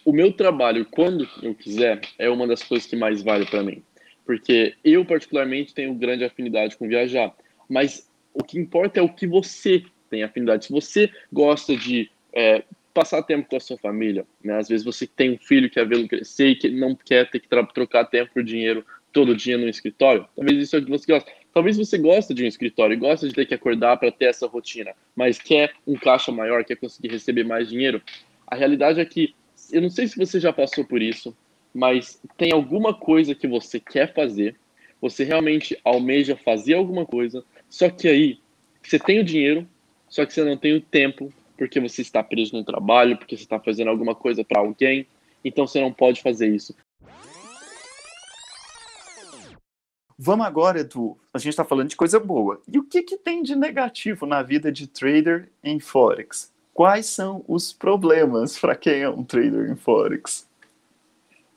o 0.03 0.11
meu 0.11 0.33
trabalho 0.33 0.85
quando 0.85 1.27
eu 1.41 1.53
quiser 1.53 2.01
é 2.17 2.29
uma 2.29 2.47
das 2.47 2.63
coisas 2.63 2.87
que 2.87 2.95
mais 2.95 3.21
vale 3.21 3.45
para 3.45 3.63
mim. 3.63 3.83
Porque 4.25 4.75
eu, 4.83 5.05
particularmente, 5.05 5.73
tenho 5.73 5.93
grande 5.93 6.23
afinidade 6.23 6.75
com 6.77 6.87
viajar. 6.87 7.33
Mas 7.69 8.09
o 8.33 8.43
que 8.43 8.59
importa 8.59 8.99
é 8.99 9.03
o 9.03 9.13
que 9.13 9.27
você 9.27 9.83
tem 10.09 10.23
afinidade. 10.23 10.65
Se 10.65 10.71
você 10.71 11.09
gosta 11.31 11.75
de 11.75 12.09
é, 12.33 12.63
passar 12.93 13.23
tempo 13.23 13.47
com 13.49 13.55
a 13.55 13.59
sua 13.59 13.77
família, 13.77 14.25
né? 14.43 14.57
às 14.57 14.67
vezes 14.67 14.85
você 14.85 15.07
tem 15.07 15.31
um 15.31 15.37
filho 15.37 15.69
que 15.69 15.75
quer 15.75 15.87
vê-lo 15.87 16.07
crescer 16.07 16.49
e 16.49 16.55
que 16.55 16.69
não 16.69 16.95
quer 16.95 17.29
ter 17.29 17.39
que 17.39 17.47
trocar 17.73 18.05
tempo 18.05 18.31
por 18.33 18.43
dinheiro 18.43 18.85
todo 19.11 19.35
dia 19.35 19.57
no 19.57 19.67
escritório, 19.67 20.25
talvez 20.35 20.57
isso 20.57 20.75
é 20.75 20.79
o 20.79 20.85
que 20.85 20.91
você 20.91 21.11
gosta. 21.11 21.31
Talvez 21.53 21.77
você 21.77 21.97
goste 21.97 22.33
de 22.33 22.45
um 22.45 22.47
escritório 22.47 22.93
e 22.93 22.97
gosta 22.97 23.27
de 23.27 23.33
ter 23.33 23.45
que 23.45 23.53
acordar 23.53 23.97
para 23.97 24.09
ter 24.09 24.25
essa 24.25 24.47
rotina, 24.47 24.93
mas 25.13 25.37
quer 25.37 25.73
um 25.85 25.95
caixa 25.95 26.31
maior, 26.31 26.63
quer 26.63 26.77
conseguir 26.77 27.09
receber 27.09 27.43
mais 27.43 27.67
dinheiro. 27.67 28.01
A 28.47 28.55
realidade 28.55 29.01
é 29.01 29.05
que, 29.05 29.35
eu 29.71 29.81
não 29.81 29.89
sei 29.89 30.07
se 30.07 30.17
você 30.17 30.39
já 30.39 30.53
passou 30.53 30.85
por 30.85 31.01
isso, 31.01 31.35
mas 31.73 32.21
tem 32.37 32.53
alguma 32.53 32.93
coisa 32.93 33.35
que 33.35 33.47
você 33.47 33.81
quer 33.81 34.13
fazer, 34.13 34.55
você 35.01 35.25
realmente 35.25 35.77
almeja 35.83 36.37
fazer 36.37 36.75
alguma 36.75 37.05
coisa, 37.05 37.43
só 37.71 37.89
que 37.89 38.07
aí 38.07 38.39
você 38.83 38.99
tem 38.99 39.19
o 39.19 39.23
dinheiro, 39.23 39.67
só 40.07 40.25
que 40.25 40.33
você 40.33 40.43
não 40.43 40.55
tem 40.55 40.75
o 40.75 40.81
tempo, 40.81 41.33
porque 41.57 41.79
você 41.79 42.03
está 42.03 42.21
preso 42.21 42.55
no 42.55 42.63
trabalho, 42.63 43.17
porque 43.17 43.35
você 43.35 43.43
está 43.43 43.59
fazendo 43.59 43.87
alguma 43.87 44.13
coisa 44.13 44.43
para 44.43 44.59
alguém, 44.59 45.07
então 45.43 45.65
você 45.65 45.81
não 45.81 45.91
pode 45.91 46.21
fazer 46.21 46.53
isso. 46.53 46.75
Vamos 50.15 50.45
agora, 50.45 50.81
Edu. 50.81 51.17
A 51.33 51.39
gente 51.39 51.49
está 51.49 51.65
falando 51.65 51.89
de 51.89 51.95
coisa 51.95 52.19
boa. 52.19 52.61
E 52.71 52.77
o 52.77 52.83
que, 52.83 53.01
que 53.01 53.17
tem 53.17 53.41
de 53.41 53.55
negativo 53.55 54.27
na 54.27 54.43
vida 54.43 54.71
de 54.71 54.85
trader 54.85 55.49
em 55.63 55.79
Forex? 55.79 56.51
quais 56.73 57.05
são 57.05 57.43
os 57.47 57.71
problemas 57.71 58.57
para 58.57 58.75
quem 58.75 59.01
é 59.01 59.09
um 59.09 59.23
trader 59.23 59.69
em 59.69 59.75
Forex? 59.75 60.47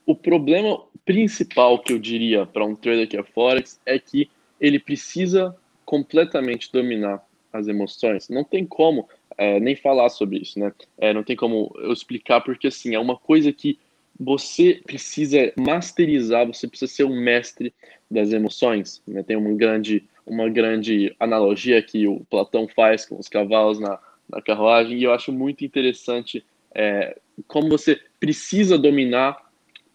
O 0.04 0.14
problema 0.14 0.80
principal 1.04 1.78
que 1.78 1.92
eu 1.92 1.99
diria 1.99 2.44
para 2.44 2.64
um 2.64 2.75
trader 2.75 3.09
que 3.09 3.16
é 3.16 3.23
Forex 3.23 3.80
é 3.87 3.99
que 3.99 4.28
ele 4.61 4.78
precisa 4.78 5.56
completamente 5.85 6.71
dominar 6.73 7.25
as 7.53 7.69
emoções. 7.69 8.29
Não 8.29 8.43
tem 8.43 8.67
como 8.67 9.09
é, 9.38 9.61
nem 9.61 9.76
falar 9.76 10.09
sobre 10.09 10.38
isso, 10.38 10.59
né? 10.59 10.73
É, 10.99 11.12
não 11.12 11.23
tem 11.23 11.37
como 11.37 11.73
eu 11.79 11.93
explicar, 11.93 12.41
porque 12.41 12.67
assim, 12.67 12.95
é 12.95 12.99
uma 12.99 13.17
coisa 13.17 13.53
que 13.53 13.79
você 14.19 14.81
precisa 14.85 15.53
masterizar, 15.57 16.47
você 16.47 16.69
precisa 16.69 16.93
ser 16.93 17.05
um 17.05 17.21
mestre 17.21 17.73
das 18.11 18.33
emoções. 18.33 19.03
Né? 19.07 19.23
Tem 19.23 19.37
uma 19.37 19.53
grande, 19.55 20.05
uma 20.25 20.49
grande 20.49 21.14
analogia 21.19 21.83
que 21.83 22.07
o 22.07 22.25
Platão 22.31 22.69
faz 22.69 23.05
com 23.05 23.19
os 23.19 23.29
cavalos 23.29 23.81
na, 23.81 23.99
na 24.29 24.41
carruagem, 24.41 24.99
e 24.99 25.05
eu 25.05 25.12
acho 25.12 25.33
muito 25.33 25.64
interessante 25.64 26.45
é, 26.75 27.19
como 27.47 27.69
você 27.69 28.00
precisa 28.21 28.79
dominar 28.79 29.43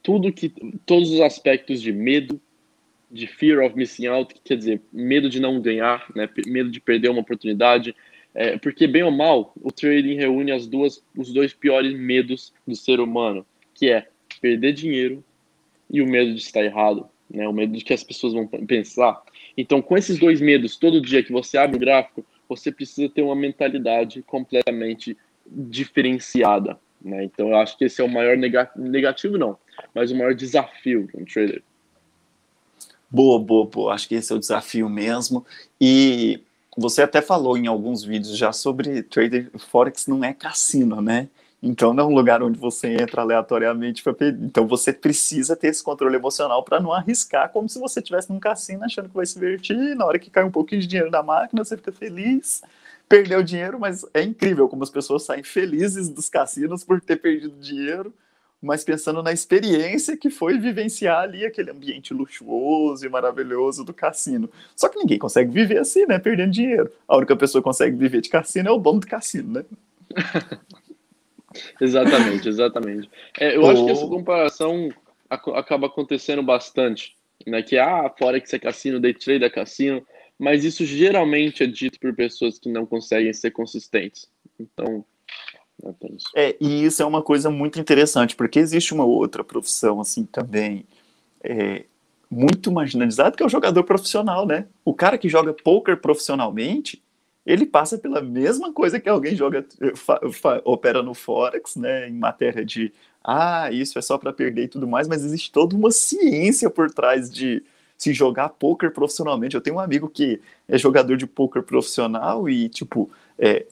tudo 0.01 0.31
que 0.31 0.50
todos 0.86 1.12
os 1.12 1.22
aspectos 1.22 1.81
de 1.81 1.91
medo, 1.91 2.39
de 3.11 3.27
fear 3.27 3.65
of 3.65 3.75
missing 3.75 4.07
out, 4.07 4.33
que 4.33 4.41
quer 4.41 4.55
dizer 4.55 4.81
medo 4.91 5.29
de 5.29 5.39
não 5.39 5.59
ganhar, 5.59 6.05
né, 6.15 6.29
medo 6.45 6.69
de 6.69 6.79
perder 6.79 7.09
uma 7.09 7.21
oportunidade, 7.21 7.95
é, 8.35 8.57
porque 8.57 8.87
bem 8.87 9.03
ou 9.03 9.11
mal 9.11 9.53
o 9.61 9.71
trading 9.71 10.15
reúne 10.15 10.51
as 10.51 10.67
duas, 10.67 11.03
os 11.17 11.33
dois 11.33 11.53
piores 11.53 11.93
medos 11.97 12.53
do 12.67 12.75
ser 12.75 12.99
humano, 12.99 13.45
que 13.73 13.89
é 13.89 14.07
perder 14.39 14.73
dinheiro 14.73 15.23
e 15.89 16.01
o 16.01 16.07
medo 16.07 16.33
de 16.33 16.39
estar 16.39 16.63
errado, 16.63 17.07
né, 17.29 17.47
o 17.47 17.53
medo 17.53 17.73
de 17.73 17.83
que 17.83 17.93
as 17.93 18.03
pessoas 18.03 18.33
vão 18.33 18.47
pensar. 18.47 19.21
Então, 19.57 19.81
com 19.81 19.97
esses 19.97 20.19
dois 20.19 20.39
medos, 20.39 20.77
todo 20.77 21.01
dia 21.01 21.23
que 21.23 21.31
você 21.31 21.57
abre 21.57 21.77
o 21.77 21.79
gráfico, 21.79 22.25
você 22.47 22.71
precisa 22.71 23.09
ter 23.09 23.21
uma 23.21 23.35
mentalidade 23.35 24.21
completamente 24.23 25.17
diferenciada. 25.45 26.79
Né? 27.01 27.23
Então, 27.23 27.49
eu 27.49 27.55
acho 27.55 27.77
que 27.77 27.85
esse 27.85 28.01
é 28.01 28.03
o 28.03 28.09
maior 28.09 28.37
negativo, 28.75 29.37
não, 29.37 29.57
mas 29.93 30.11
o 30.11 30.15
maior 30.15 30.33
desafio 30.33 31.07
para 31.07 31.21
um 31.21 31.25
trader. 31.25 31.63
Boa, 33.11 33.39
boa, 33.39 33.65
boa. 33.65 33.93
Acho 33.93 34.07
que 34.07 34.15
esse 34.15 34.31
é 34.31 34.35
o 34.35 34.39
desafio 34.39 34.87
mesmo. 34.87 35.45
E 35.81 36.41
você 36.77 37.01
até 37.01 37.21
falou 37.21 37.57
em 37.57 37.67
alguns 37.67 38.03
vídeos 38.03 38.37
já 38.37 38.53
sobre 38.53 39.03
trader 39.03 39.49
forex 39.57 40.07
não 40.07 40.23
é 40.23 40.33
cassino, 40.33 41.01
né? 41.01 41.27
Então 41.61 41.93
não 41.93 42.05
é 42.05 42.07
um 42.07 42.13
lugar 42.13 42.41
onde 42.41 42.57
você 42.57 42.93
entra 42.93 43.21
aleatoriamente 43.21 44.01
para 44.01 44.15
Então 44.29 44.67
você 44.67 44.93
precisa 44.93 45.55
ter 45.55 45.67
esse 45.67 45.83
controle 45.83 46.15
emocional 46.15 46.63
para 46.63 46.79
não 46.79 46.93
arriscar 46.93 47.49
como 47.49 47.67
se 47.67 47.79
você 47.79 47.99
estivesse 47.99 48.31
num 48.31 48.39
cassino 48.39 48.85
achando 48.85 49.09
que 49.09 49.15
vai 49.15 49.25
se 49.25 49.33
divertir. 49.33 49.95
Na 49.95 50.05
hora 50.05 50.19
que 50.19 50.29
cai 50.29 50.43
um 50.43 50.51
pouquinho 50.51 50.81
de 50.81 50.87
dinheiro 50.87 51.11
da 51.11 51.23
máquina, 51.23 51.63
você 51.63 51.75
fica 51.75 51.91
feliz, 51.91 52.61
perdeu 53.09 53.43
dinheiro, 53.43 53.79
mas 53.79 54.05
é 54.13 54.21
incrível 54.21 54.69
como 54.69 54.83
as 54.83 54.89
pessoas 54.89 55.23
saem 55.23 55.43
felizes 55.43 56.09
dos 56.09 56.29
cassinos 56.29 56.83
por 56.83 57.01
ter 57.01 57.17
perdido 57.17 57.55
dinheiro 57.59 58.13
mas 58.61 58.83
pensando 58.83 59.23
na 59.23 59.31
experiência 59.31 60.17
que 60.17 60.29
foi 60.29 60.57
vivenciar 60.57 61.21
ali 61.21 61.45
aquele 61.45 61.71
ambiente 61.71 62.13
luxuoso 62.13 63.05
e 63.05 63.09
maravilhoso 63.09 63.85
do 63.85 63.93
cassino. 63.93 64.49
Só 64.75 64.89
que 64.89 64.99
ninguém 64.99 65.17
consegue 65.17 65.51
viver 65.51 65.77
assim, 65.77 66.05
né? 66.05 66.19
Perdendo 66.19 66.51
dinheiro. 66.51 66.91
A 67.07 67.17
única 67.17 67.35
pessoa 67.35 67.61
que 67.61 67.67
consegue 67.67 67.95
viver 67.95 68.21
de 68.21 68.29
cassino 68.29 68.67
é 68.67 68.71
o 68.71 68.77
dono 68.77 68.99
do 68.99 69.07
cassino, 69.07 69.53
né? 69.53 69.65
exatamente, 71.79 72.49
exatamente. 72.49 73.09
É, 73.39 73.55
eu 73.55 73.65
acho 73.69 73.85
que 73.85 73.91
essa 73.91 74.07
comparação 74.07 74.89
acaba 75.29 75.87
acontecendo 75.87 76.43
bastante, 76.43 77.15
né? 77.47 77.61
Que 77.61 77.77
ah, 77.77 78.13
fora 78.17 78.41
que 78.41 78.53
é 78.53 78.59
cassino, 78.59 78.99
day 78.99 79.13
trade 79.13 79.45
é 79.45 79.49
cassino, 79.49 80.05
mas 80.37 80.65
isso 80.65 80.83
geralmente 80.85 81.63
é 81.63 81.67
dito 81.67 81.97
por 81.99 82.13
pessoas 82.13 82.59
que 82.59 82.69
não 82.69 82.85
conseguem 82.85 83.31
ser 83.31 83.51
consistentes. 83.51 84.27
Então, 84.59 85.05
é, 86.36 86.55
e 86.59 86.86
isso 86.86 87.01
é 87.01 87.05
uma 87.05 87.21
coisa 87.21 87.50
muito 87.50 87.79
interessante, 87.79 88.36
porque 88.36 88.59
existe 88.59 88.93
uma 88.93 89.05
outra 89.05 89.43
profissão, 89.43 90.01
assim, 90.01 90.25
também, 90.25 90.86
é, 91.43 91.86
muito 92.29 92.71
marginalizada, 92.71 93.36
que 93.36 93.41
é 93.41 93.45
o 93.45 93.50
jogador 93.50 93.83
profissional, 93.83 94.45
né? 94.45 94.67
O 94.86 94.93
cara 94.93 95.17
que 95.17 95.29
joga 95.29 95.53
poker 95.53 95.98
profissionalmente, 95.98 97.01
ele 97.45 97.65
passa 97.65 97.98
pela 97.98 98.21
mesma 98.21 98.71
coisa 98.71 99.00
que 99.00 99.09
alguém 99.09 99.36
joga, 99.36 99.65
fa, 99.95 100.19
fa, 100.31 100.62
opera 100.63 101.01
no 101.01 101.13
Forex, 101.13 101.75
né? 101.75 102.07
Em 102.07 102.13
matéria 102.13 102.63
de, 102.63 102.93
ah, 103.24 103.71
isso 103.71 103.98
é 103.98 104.01
só 104.01 104.17
para 104.17 104.33
perder 104.33 104.65
e 104.65 104.67
tudo 104.67 104.88
mais, 104.88 105.07
mas 105.07 105.24
existe 105.24 105.51
toda 105.51 105.75
uma 105.75 105.91
ciência 105.91 106.69
por 106.69 106.91
trás 106.91 107.31
de 107.31 107.63
se 107.98 108.13
jogar 108.13 108.50
poker 108.50 108.91
profissionalmente. 108.91 109.55
Eu 109.55 109.62
tenho 109.62 109.77
um 109.77 109.79
amigo 109.79 110.07
que 110.07 110.39
é 110.67 110.77
jogador 110.77 111.17
de 111.17 111.25
poker 111.25 111.63
profissional 111.63 112.48
e, 112.48 112.69
tipo, 112.69 113.09
é, 113.38 113.65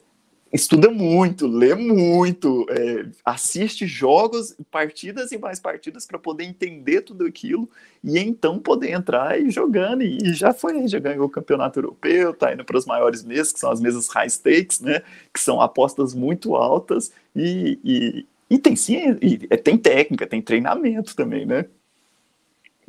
estuda 0.52 0.90
muito, 0.90 1.46
lê 1.46 1.74
muito, 1.74 2.66
é, 2.70 3.06
assiste 3.24 3.86
jogos, 3.86 4.56
partidas 4.70 5.30
e 5.32 5.38
mais 5.38 5.60
partidas 5.60 6.06
para 6.06 6.18
poder 6.18 6.44
entender 6.44 7.02
tudo 7.02 7.26
aquilo 7.26 7.68
e 8.02 8.18
então 8.18 8.58
poder 8.58 8.92
entrar 8.92 9.40
e 9.40 9.50
jogando. 9.50 10.02
E, 10.02 10.32
já 10.32 10.52
foi, 10.52 10.86
já 10.88 10.98
ganhou 10.98 11.26
o 11.26 11.30
campeonato 11.30 11.78
europeu, 11.78 12.32
tá 12.32 12.52
indo 12.52 12.64
para 12.64 12.78
os 12.78 12.86
maiores 12.86 13.22
mesas, 13.22 13.52
que 13.52 13.60
são 13.60 13.70
as 13.70 13.80
mesas 13.80 14.08
high 14.08 14.28
stakes, 14.28 14.80
né? 14.80 15.02
Que 15.32 15.40
são 15.40 15.60
apostas 15.60 16.14
muito 16.14 16.54
altas 16.54 17.12
e, 17.36 17.78
e, 17.84 18.26
e 18.50 18.58
tem 18.58 18.74
sim, 18.74 19.16
e, 19.20 19.38
tem 19.58 19.76
técnica, 19.76 20.26
tem 20.26 20.40
treinamento 20.40 21.14
também, 21.14 21.44
né? 21.44 21.66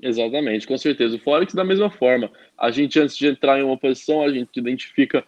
Exatamente, 0.01 0.65
com 0.65 0.77
certeza. 0.77 1.17
O 1.17 1.19
Forex 1.19 1.53
da 1.53 1.65
mesma 1.65 1.89
forma. 1.89 2.31
A 2.57 2.71
gente, 2.71 2.97
antes 2.99 3.17
de 3.17 3.27
entrar 3.27 3.59
em 3.59 3.63
uma 3.63 3.77
posição, 3.77 4.23
a 4.23 4.31
gente 4.31 4.57
identifica 4.57 5.25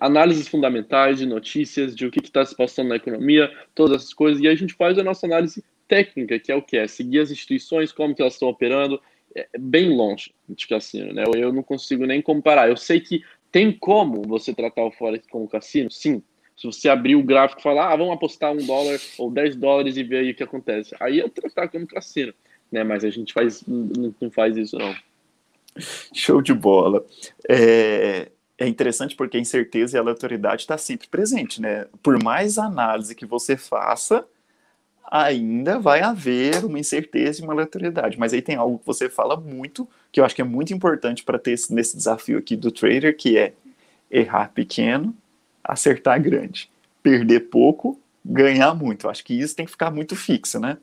análises 0.00 0.48
fundamentais 0.48 1.18
de 1.18 1.26
notícias, 1.26 1.94
de 1.94 2.06
o 2.06 2.10
que 2.10 2.20
está 2.20 2.44
se 2.44 2.54
passando 2.54 2.88
na 2.88 2.96
economia, 2.96 3.50
todas 3.74 4.02
essas 4.02 4.14
coisas, 4.14 4.42
e 4.42 4.48
a 4.48 4.54
gente 4.54 4.74
faz 4.74 4.98
a 4.98 5.04
nossa 5.04 5.26
análise 5.26 5.64
técnica, 5.88 6.38
que 6.38 6.52
é 6.52 6.56
o 6.56 6.62
que? 6.62 6.76
É 6.76 6.86
seguir 6.86 7.20
as 7.20 7.30
instituições, 7.30 7.92
como 7.92 8.14
que 8.14 8.20
elas 8.20 8.34
estão 8.34 8.48
operando, 8.48 9.00
é 9.34 9.46
bem 9.58 9.94
longe 9.94 10.32
de 10.48 10.66
cassino, 10.66 11.12
né? 11.12 11.24
Eu 11.34 11.52
não 11.52 11.62
consigo 11.62 12.06
nem 12.06 12.22
comparar. 12.22 12.68
Eu 12.68 12.76
sei 12.76 13.00
que 13.00 13.22
tem 13.52 13.70
como 13.70 14.22
você 14.22 14.54
tratar 14.54 14.84
o 14.84 14.90
Forex 14.90 15.26
como 15.28 15.48
cassino, 15.48 15.90
sim. 15.90 16.22
Se 16.56 16.66
você 16.66 16.88
abrir 16.88 17.16
o 17.16 17.22
gráfico 17.22 17.60
e 17.60 17.62
falar, 17.62 17.92
ah, 17.92 17.96
vamos 17.96 18.14
apostar 18.14 18.52
um 18.52 18.64
dólar 18.64 18.98
ou 19.18 19.30
10 19.30 19.56
dólares 19.56 19.96
e 19.96 20.02
ver 20.02 20.18
aí 20.18 20.30
o 20.30 20.34
que 20.34 20.42
acontece. 20.42 20.94
Aí 20.98 21.20
é 21.20 21.28
tratar 21.28 21.68
como 21.68 21.86
cassino, 21.86 22.32
né? 22.72 22.82
Mas 22.82 23.04
a 23.04 23.10
gente 23.10 23.32
faz, 23.32 23.62
não 23.66 24.30
faz 24.30 24.56
isso, 24.56 24.78
não. 24.78 24.94
Show 26.14 26.40
de 26.40 26.54
bola. 26.54 27.04
É, 27.48 28.30
é 28.58 28.66
interessante 28.66 29.14
porque 29.14 29.36
a 29.36 29.40
incerteza 29.40 29.96
e 29.96 29.98
a 29.98 30.02
aleatoriedade 30.02 30.62
está 30.62 30.78
sempre 30.78 31.08
presente, 31.08 31.60
né? 31.60 31.86
Por 32.02 32.22
mais 32.22 32.58
análise 32.58 33.14
que 33.14 33.26
você 33.26 33.56
faça, 33.56 34.26
ainda 35.10 35.78
vai 35.78 36.00
haver 36.00 36.64
uma 36.64 36.78
incerteza 36.78 37.40
e 37.40 37.44
uma 37.44 37.52
aleatoriedade. 37.52 38.18
Mas 38.18 38.32
aí 38.32 38.42
tem 38.42 38.56
algo 38.56 38.78
que 38.78 38.86
você 38.86 39.08
fala 39.08 39.36
muito, 39.36 39.88
que 40.10 40.20
eu 40.20 40.24
acho 40.24 40.34
que 40.34 40.40
é 40.40 40.44
muito 40.44 40.72
importante 40.72 41.22
para 41.22 41.38
ter 41.38 41.52
esse, 41.52 41.72
nesse 41.72 41.96
desafio 41.96 42.38
aqui 42.38 42.56
do 42.56 42.72
trader, 42.72 43.16
que 43.16 43.36
é 43.36 43.52
errar 44.10 44.50
pequeno, 44.52 45.14
acertar 45.62 46.20
grande. 46.20 46.70
Perder 47.02 47.40
pouco, 47.50 48.00
ganhar 48.24 48.74
muito. 48.74 49.06
Eu 49.06 49.10
acho 49.10 49.24
que 49.24 49.34
isso 49.34 49.54
tem 49.54 49.66
que 49.66 49.72
ficar 49.72 49.90
muito 49.90 50.16
fixo, 50.16 50.58
né? 50.58 50.78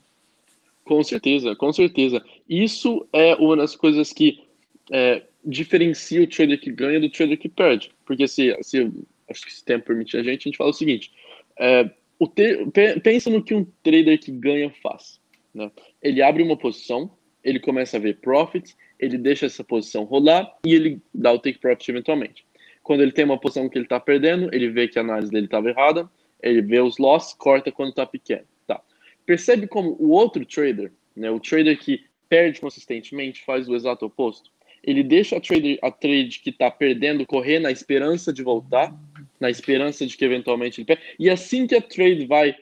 Com 0.86 1.04
certeza, 1.04 1.56
com 1.56 1.72
certeza. 1.74 2.24
Isso 2.48 3.08
é 3.12 3.36
uma 3.36 3.58
das 3.58 3.76
coisas 3.76 4.12
que 4.14 4.44
é, 4.92 5.24
diferencia 5.46 6.22
o 6.22 6.28
trader 6.28 6.60
que 6.60 6.72
ganha 6.72 7.00
do 7.00 7.10
trader 7.10 7.38
que 7.38 7.50
perde. 7.50 7.92
Porque 8.06 8.28
se, 8.28 8.56
se 8.62 8.92
acho 9.30 9.46
que 9.46 9.54
se 9.54 9.66
tempo 9.66 9.86
permitir 9.86 10.18
a 10.18 10.24
gente, 10.24 10.42
a 10.42 10.50
gente 10.50 10.58
fala 10.58 10.70
o 10.70 10.74
seguinte: 10.74 11.12
é, 11.60 11.90
o 12.20 12.28
te, 12.28 12.66
pensa 13.02 13.30
no 13.30 13.44
que 13.44 13.54
um 13.54 13.66
trader 13.84 14.20
que 14.20 14.32
ganha 14.32 14.70
faz. 14.82 15.20
Né? 15.54 15.72
Ele 16.02 16.22
abre 16.22 16.42
uma 16.44 16.58
posição, 16.58 17.12
ele 17.44 17.60
começa 17.60 17.98
a 17.98 18.00
ver 18.00 18.20
profits, 18.20 18.76
ele 19.00 19.18
deixa 19.18 19.46
essa 19.46 19.64
posição 19.64 20.04
rolar 20.04 20.52
e 20.66 20.74
ele 20.74 21.02
dá 21.14 21.32
o 21.32 21.40
take 21.40 21.60
profit 21.60 21.92
eventualmente. 21.92 22.46
Quando 22.82 23.02
ele 23.02 23.12
tem 23.12 23.26
uma 23.26 23.40
posição 23.40 23.70
que 23.70 23.78
ele 23.78 23.86
está 23.86 24.00
perdendo, 24.00 24.54
ele 24.54 24.70
vê 24.70 24.88
que 24.88 24.98
a 24.98 25.02
análise 25.02 25.32
dele 25.32 25.46
estava 25.46 25.70
errada, 25.70 26.10
ele 26.42 26.62
vê 26.62 26.80
os 26.80 26.98
loss, 26.98 27.34
corta 27.34 27.72
quando 27.72 27.90
está 27.90 28.06
pequeno. 28.06 28.46
Tá. 28.68 28.82
Percebe 29.26 29.68
como 29.68 29.96
o 30.00 30.10
outro 30.10 30.46
trader, 30.46 30.92
né, 31.16 31.32
o 31.32 31.40
trader 31.40 31.78
que 31.80 32.06
perde 32.28 32.60
consistentemente, 32.60 33.44
faz 33.46 33.70
o 33.70 33.76
exato 33.76 34.06
oposto? 34.06 34.52
Ele 34.84 35.02
deixa 35.02 35.38
a 35.38 35.40
trade, 35.40 35.80
a 35.82 35.90
trade 35.90 36.40
que 36.40 36.50
está 36.50 36.70
perdendo 36.70 37.26
correr 37.26 37.60
na 37.60 37.72
esperança 37.72 38.34
de 38.34 38.44
voltar, 38.44 38.94
na 39.40 39.50
esperança 39.50 40.06
de 40.06 40.18
que 40.18 40.26
eventualmente 40.26 40.82
ele 40.82 40.86
perde. 40.86 41.04
E 41.18 41.30
assim 41.30 41.66
que 41.66 41.76
a 41.76 41.82
trade 41.82 42.26
vai 42.26 42.56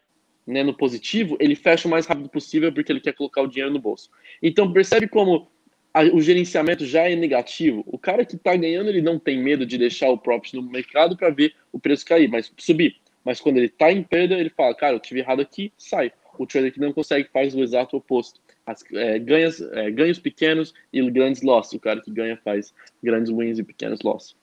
né, 0.46 0.64
no 0.64 0.74
positivo, 0.74 1.36
ele 1.40 1.56
fecha 1.56 1.88
o 1.88 1.92
mais 1.92 2.06
rápido 2.06 2.30
possível 2.30 2.72
porque 2.72 2.92
ele 2.92 3.00
quer 3.00 3.14
colocar 3.14 3.42
o 3.42 3.48
dinheiro 3.48 3.74
no 3.74 3.80
bolso. 3.80 4.10
Então 4.42 4.72
percebe 4.72 5.08
como 5.08 5.48
a, 5.94 6.04
o 6.04 6.22
gerenciamento 6.22 6.86
já 6.86 7.10
é 7.10 7.16
negativo. 7.16 7.84
O 7.88 7.98
cara 7.98 8.24
que 8.24 8.36
está 8.36 8.56
ganhando, 8.56 8.90
ele 8.90 9.02
não 9.02 9.18
tem 9.18 9.42
medo 9.42 9.66
de 9.66 9.78
deixar 9.78 10.10
o 10.10 10.18
profit 10.18 10.56
no 10.56 10.62
mercado 10.62 11.18
para 11.18 11.30
ver 11.32 11.56
o 11.72 11.80
preço 11.80 12.06
cair, 12.06 12.30
mas 12.30 12.52
subir. 12.58 12.98
Mas 13.26 13.40
quando 13.40 13.58
ele 13.58 13.68
está 13.68 13.92
em 13.92 14.04
perda, 14.04 14.36
ele 14.36 14.50
fala, 14.50 14.76
cara, 14.76 14.96
eu 14.96 15.00
tive 15.00 15.20
errado 15.20 15.42
aqui, 15.42 15.72
sai. 15.78 16.12
O 16.38 16.46
trader 16.46 16.72
que 16.72 16.80
não 16.80 16.94
consegue 16.94 17.30
faz 17.32 17.54
o 17.54 17.62
exato 17.62 17.98
oposto 17.98 18.40
as, 18.66 18.84
é, 18.94 19.20
ganhas, 19.20 19.62
é, 19.62 19.90
ganhos 19.92 20.20
pequenos 20.20 20.74
e 20.92 21.10
grandes 21.10 21.42
losses. 21.42 21.74
O 21.74 21.80
cara 21.80 22.02
que 22.02 22.12
ganha 22.12 22.38
faz 22.44 22.74
grandes 23.02 23.32
wins 23.32 23.60
e 23.60 23.64
pequenos 23.64 24.02
losses. 24.02 24.36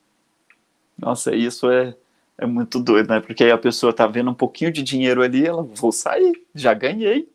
Nossa, 0.99 1.35
isso 1.35 1.71
é, 1.71 1.95
É 2.37 2.47
muito 2.47 2.81
doido, 2.81 3.09
né? 3.09 3.21
Porque 3.21 3.45
aí 3.45 3.51
a 3.51 3.59
pessoa 3.59 3.93
tá 3.93 4.07
vendo 4.07 4.31
um 4.31 4.35
pouquinho 4.35 4.73
de 4.73 4.83
dinheiro 4.83 5.23
ali, 5.23 5.47
ela, 5.47 5.63
vou 5.63 5.93
sair, 5.93 6.33
já 6.55 6.75
ganhei. 6.75 7.29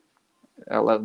Ela 0.68 1.04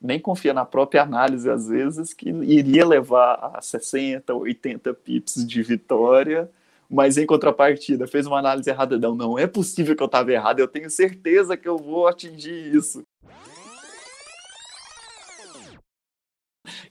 nem 0.00 0.18
confia 0.18 0.54
na 0.54 0.64
própria 0.64 1.02
análise, 1.02 1.48
às 1.50 1.68
vezes, 1.68 2.14
que 2.14 2.30
iria 2.30 2.86
levar 2.86 3.52
a 3.54 3.60
60, 3.60 4.34
80 4.34 4.94
pips 4.94 5.46
de 5.46 5.62
vitória, 5.62 6.50
mas 6.88 7.18
em 7.18 7.26
contrapartida 7.26 8.06
fez 8.06 8.26
uma 8.26 8.38
análise 8.38 8.70
errada. 8.70 8.98
Não, 8.98 9.14
não 9.14 9.38
é 9.38 9.46
possível 9.46 9.94
que 9.94 10.02
eu 10.02 10.06
estava 10.06 10.32
errado, 10.32 10.60
eu 10.60 10.68
tenho 10.68 10.88
certeza 10.88 11.56
que 11.56 11.68
eu 11.68 11.76
vou 11.76 12.06
atingir 12.06 12.74
isso. 12.74 13.04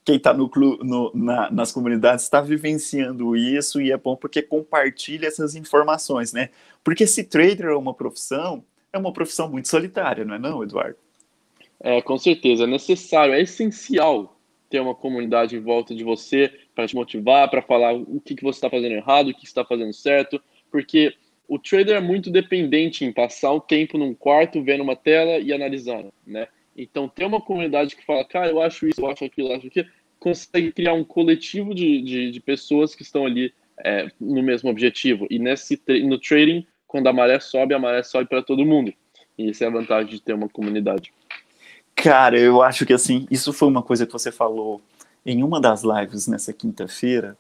Quem 0.10 0.16
está 0.16 0.34
no, 0.34 0.50
no, 0.82 1.12
na, 1.14 1.52
nas 1.52 1.72
comunidades 1.72 2.24
está 2.24 2.42
vivenciando 2.42 3.36
isso 3.36 3.80
e 3.80 3.92
é 3.92 3.98
bom 3.98 4.16
porque 4.16 4.42
compartilha 4.42 5.28
essas 5.28 5.54
informações, 5.54 6.34
né? 6.34 6.50
Porque 6.84 7.06
se 7.06 7.24
trader 7.24 7.68
é 7.68 7.76
uma 7.76 7.94
profissão, 7.94 8.66
é 8.92 8.98
uma 8.98 9.14
profissão 9.14 9.48
muito 9.48 9.68
solitária, 9.68 10.26
não 10.26 10.34
é 10.34 10.40
não, 10.40 10.64
Eduardo? 10.64 10.98
É, 11.80 12.02
com 12.02 12.18
certeza, 12.18 12.64
é 12.64 12.68
necessário, 12.68 13.36
é 13.36 13.42
essencial 13.42 14.36
ter 14.68 14.80
uma 14.80 14.96
comunidade 14.96 15.56
em 15.56 15.60
volta 15.60 15.94
de 15.94 16.04
você 16.04 16.52
para 16.74 16.88
te 16.88 16.96
motivar, 16.96 17.48
para 17.48 17.62
falar 17.62 17.94
o 17.94 18.20
que, 18.20 18.34
que 18.34 18.44
você 18.44 18.58
está 18.58 18.70
fazendo 18.70 18.94
errado, 18.94 19.28
o 19.30 19.34
que 19.36 19.46
está 19.46 19.64
fazendo 19.64 19.94
certo, 19.94 20.42
porque 20.72 21.14
o 21.48 21.60
trader 21.60 21.96
é 21.96 22.02
muito 22.02 22.32
dependente 22.32 23.06
em 23.06 23.14
passar 23.14 23.54
um 23.54 23.60
tempo 23.60 23.96
num 23.96 24.16
quarto 24.16 24.64
vendo 24.64 24.82
uma 24.82 24.96
tela 24.96 25.38
e 25.38 25.54
analisando, 25.54 26.12
né? 26.26 26.48
Então, 26.82 27.10
ter 27.10 27.26
uma 27.26 27.42
comunidade 27.42 27.94
que 27.94 28.06
fala, 28.06 28.24
cara, 28.24 28.50
eu 28.50 28.62
acho 28.62 28.88
isso, 28.88 29.02
eu 29.02 29.08
acho 29.08 29.26
aquilo, 29.26 29.50
eu 29.50 29.58
acho 29.58 29.68
aquilo, 29.68 29.88
consegue 30.20 30.72
criar 30.72 30.94
um 30.94 31.04
coletivo 31.04 31.74
de, 31.74 32.02
de, 32.02 32.32
de 32.32 32.40
pessoas 32.40 32.94
que 32.94 33.04
estão 33.04 33.26
ali 33.26 33.54
é, 33.84 34.08
no 34.20 34.44
mesmo 34.44 34.70
objetivo. 34.70 35.26
E 35.30 35.40
nesse, 35.40 35.82
no 36.04 36.20
trading, 36.20 36.66
quando 36.86 37.08
a 37.08 37.14
maré 37.14 37.40
sobe, 37.40 37.74
a 37.74 37.80
maré 37.80 38.04
sobe 38.04 38.28
para 38.28 38.44
todo 38.44 38.66
mundo. 38.66 38.94
E 39.38 39.50
essa 39.50 39.64
é 39.64 39.68
a 39.68 39.72
vantagem 39.72 40.10
de 40.10 40.22
ter 40.22 40.34
uma 40.34 40.50
comunidade. 40.50 41.14
Cara, 41.96 42.38
eu 42.38 42.62
acho 42.62 42.86
que 42.86 42.94
assim, 42.94 43.28
isso 43.32 43.54
foi 43.54 43.68
uma 43.68 43.82
coisa 43.82 44.06
que 44.06 44.14
você 44.14 44.32
falou 44.32 44.82
em 45.26 45.44
uma 45.44 45.60
das 45.60 45.84
lives 45.84 46.28
nessa 46.28 46.52
quinta-feira. 46.52 47.38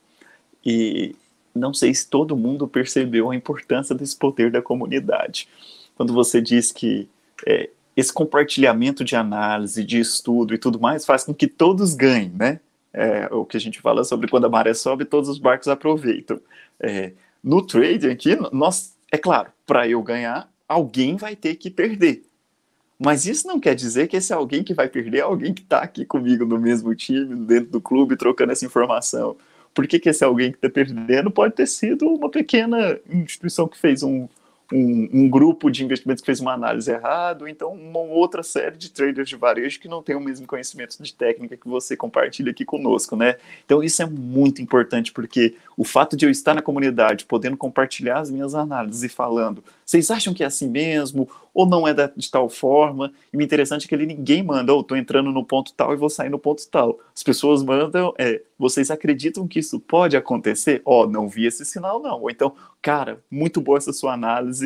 E 0.65 1.15
não 1.53 1.73
sei 1.73 1.93
se 1.93 2.09
todo 2.09 2.37
mundo 2.37 2.67
percebeu 2.67 3.31
a 3.31 3.35
importância 3.35 3.95
desse 3.95 4.17
poder 4.17 4.51
da 4.51 4.61
comunidade. 4.61 5.47
Quando 5.95 6.13
você 6.13 6.41
diz 6.41 6.71
que 6.71 7.07
é, 7.45 7.69
esse 7.95 8.13
compartilhamento 8.13 9.03
de 9.03 9.15
análise, 9.15 9.83
de 9.83 9.99
estudo 9.99 10.53
e 10.53 10.57
tudo 10.57 10.79
mais 10.79 11.05
faz 11.05 11.23
com 11.23 11.33
que 11.33 11.47
todos 11.47 11.93
ganhem, 11.93 12.29
né? 12.29 12.59
É, 12.91 13.27
o 13.31 13.45
que 13.45 13.55
a 13.55 13.59
gente 13.59 13.79
fala 13.79 14.03
sobre 14.03 14.27
quando 14.27 14.45
a 14.45 14.49
maré 14.49 14.73
sobe, 14.73 15.05
todos 15.05 15.29
os 15.29 15.37
barcos 15.37 15.67
aproveitam. 15.67 16.39
É, 16.79 17.13
no 17.43 17.65
trading 17.65 18.09
aqui, 18.09 18.37
nós, 18.51 18.95
é 19.11 19.17
claro, 19.17 19.51
para 19.65 19.87
eu 19.87 20.01
ganhar, 20.01 20.51
alguém 20.67 21.15
vai 21.15 21.35
ter 21.35 21.55
que 21.55 21.69
perder. 21.69 22.23
Mas 22.97 23.25
isso 23.25 23.47
não 23.47 23.59
quer 23.59 23.75
dizer 23.75 24.07
que 24.07 24.17
esse 24.17 24.33
alguém 24.33 24.63
que 24.63 24.73
vai 24.73 24.89
perder 24.89 25.19
é 25.19 25.21
alguém 25.21 25.53
que 25.53 25.61
está 25.61 25.79
aqui 25.79 26.03
comigo 26.03 26.45
no 26.45 26.59
mesmo 26.59 26.93
time, 26.93 27.33
dentro 27.45 27.71
do 27.71 27.79
clube, 27.79 28.17
trocando 28.17 28.51
essa 28.51 28.65
informação. 28.65 29.37
Por 29.73 29.87
que, 29.87 29.99
que 29.99 30.09
esse 30.09 30.23
alguém 30.23 30.51
que 30.51 30.57
está 30.57 30.69
perdendo 30.69 31.31
pode 31.31 31.55
ter 31.55 31.67
sido 31.67 32.05
uma 32.07 32.29
pequena 32.29 32.99
instituição 33.09 33.67
que 33.67 33.77
fez 33.77 34.03
um, 34.03 34.27
um, 34.71 35.09
um, 35.11 35.29
grupo 35.29 35.69
de 35.69 35.83
investimentos 35.83 36.21
que 36.21 36.25
fez 36.25 36.39
uma 36.39 36.53
análise 36.53 36.91
errada, 36.91 37.43
ou 37.43 37.47
então 37.47 37.73
uma 37.73 37.99
outra 37.99 38.43
série 38.43 38.77
de 38.77 38.89
traders 38.89 39.27
de 39.27 39.35
varejo 39.35 39.79
que 39.79 39.87
não 39.87 40.03
tem 40.03 40.15
o 40.15 40.19
mesmo 40.19 40.45
conhecimento 40.45 41.01
de 41.01 41.13
técnica 41.13 41.57
que 41.57 41.67
você 41.67 41.97
compartilha 41.97 42.51
aqui 42.51 42.63
conosco, 42.63 43.15
né? 43.15 43.35
Então 43.65 43.83
isso 43.83 44.01
é 44.01 44.05
muito 44.05 44.61
importante, 44.61 45.11
porque 45.11 45.55
o 45.75 45.83
fato 45.83 46.15
de 46.15 46.25
eu 46.25 46.29
estar 46.29 46.53
na 46.53 46.61
comunidade, 46.61 47.25
podendo 47.25 47.57
compartilhar 47.57 48.19
as 48.19 48.29
minhas 48.29 48.53
análises 48.53 49.03
e 49.03 49.09
falando, 49.09 49.63
vocês 49.89 50.11
acham 50.11 50.35
que 50.35 50.43
é 50.43 50.45
assim 50.45 50.69
mesmo? 50.69 51.27
Ou 51.51 51.65
não 51.65 51.87
é 51.87 51.93
de 52.15 52.29
tal 52.29 52.47
forma? 52.47 53.11
E 53.33 53.37
o 53.37 53.41
interessante 53.41 53.85
é 53.85 53.89
que 53.89 53.95
ali 53.95 54.05
ninguém 54.05 54.43
manda, 54.43 54.71
ou 54.71 54.77
oh, 54.77 54.81
estou 54.81 54.95
entrando 54.95 55.31
no 55.31 55.43
ponto 55.43 55.73
tal 55.73 55.93
e 55.93 55.97
vou 55.97 56.09
sair 56.09 56.29
no 56.29 56.37
ponto 56.37 56.61
tal. 56.69 56.99
As 57.15 57.23
pessoas 57.23 57.63
mandam, 57.63 58.13
é, 58.17 58.39
vocês 58.57 58.91
acreditam 58.91 59.47
que 59.47 59.57
isso 59.57 59.79
pode 59.79 60.15
acontecer? 60.15 60.81
Ó, 60.85 61.03
oh, 61.03 61.07
não 61.07 61.27
vi 61.27 61.47
esse 61.47 61.65
sinal 61.65 61.99
não. 61.99 62.21
Ou 62.21 62.29
então, 62.29 62.53
cara, 62.81 63.19
muito 63.31 63.59
boa 63.61 63.79
essa 63.79 63.91
sua 63.91 64.13
análise, 64.13 64.58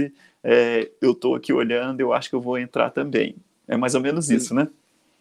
é, 0.44 0.90
eu 1.02 1.12
estou 1.12 1.36
aqui 1.36 1.54
olhando, 1.54 2.02
eu 2.02 2.14
acho 2.14 2.30
que 2.30 2.36
eu 2.36 2.42
vou 2.42 2.58
entrar 2.58 2.90
também. 2.90 3.36
É 3.68 3.78
mais 3.78 3.96
ou 3.96 4.02
menos 4.02 4.30
isso, 4.30 4.54
né? 4.54 4.68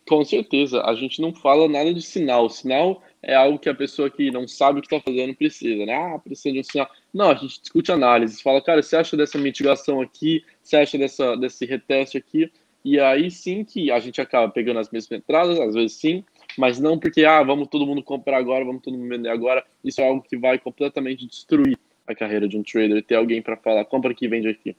Com 0.09 0.25
certeza, 0.25 0.83
a 0.83 0.95
gente 0.95 1.23
não 1.23 1.33
fala 1.33 1.69
nada 1.69 1.95
de 1.95 2.03
sinal. 2.03 2.51
Sinal 2.51 3.01
é 3.23 3.35
algo 3.35 3.59
que 3.59 3.69
a 3.69 3.75
pessoa 3.75 4.11
que 4.11 4.33
não 4.33 4.49
sabe 4.49 4.79
o 4.79 4.83
que 4.83 4.93
está 4.93 5.01
fazendo 5.01 5.35
precisa, 5.35 5.87
né? 5.87 5.95
Ah, 5.95 6.19
precisa 6.19 6.53
de 6.53 6.61
um 6.61 6.65
sinal. 6.65 6.91
Não, 7.15 7.31
a 7.31 7.35
gente 7.35 7.61
discute 7.61 7.93
análise. 7.93 8.43
Fala, 8.43 8.61
cara, 8.61 8.83
você 8.83 8.97
acha 8.97 9.17
dessa 9.17 9.39
mitigação 9.39 10.01
aqui? 10.01 10.45
Você 10.61 10.77
acha 10.77 10.99
dessa, 10.99 11.37
desse 11.37 11.65
reteste 11.65 12.19
aqui? 12.19 12.51
E 12.85 12.99
aí 12.99 13.31
sim 13.31 13.65
que 13.65 13.93
a 13.93 14.01
gente 14.01 14.21
acaba 14.21 14.51
pegando 14.51 14.81
as 14.81 14.91
mesmas 14.91 15.21
entradas, 15.21 15.61
às 15.61 15.73
vezes 15.73 15.93
sim, 15.93 16.25
mas 16.59 16.81
não 16.81 16.99
porque, 16.99 17.25
ah, 17.25 17.41
vamos 17.43 17.69
todo 17.69 17.87
mundo 17.87 18.03
comprar 18.03 18.39
agora, 18.39 18.65
vamos 18.65 18.83
todo 18.83 18.99
mundo 18.99 19.09
vender 19.09 19.29
agora. 19.29 19.65
Isso 19.85 20.01
é 20.01 20.09
algo 20.09 20.21
que 20.21 20.37
vai 20.37 20.59
completamente 20.59 21.25
destruir 21.25 21.79
a 22.13 22.17
carreira 22.17 22.49
de 22.49 22.57
um 22.57 22.63
trader, 22.63 23.03
ter 23.03 23.17
alguém 23.17 23.43
para 23.43 23.57
falar, 23.57 23.85
compra 23.85 24.13
aqui, 24.13 24.29
vende 24.29 24.49
aqui. 24.49 24.77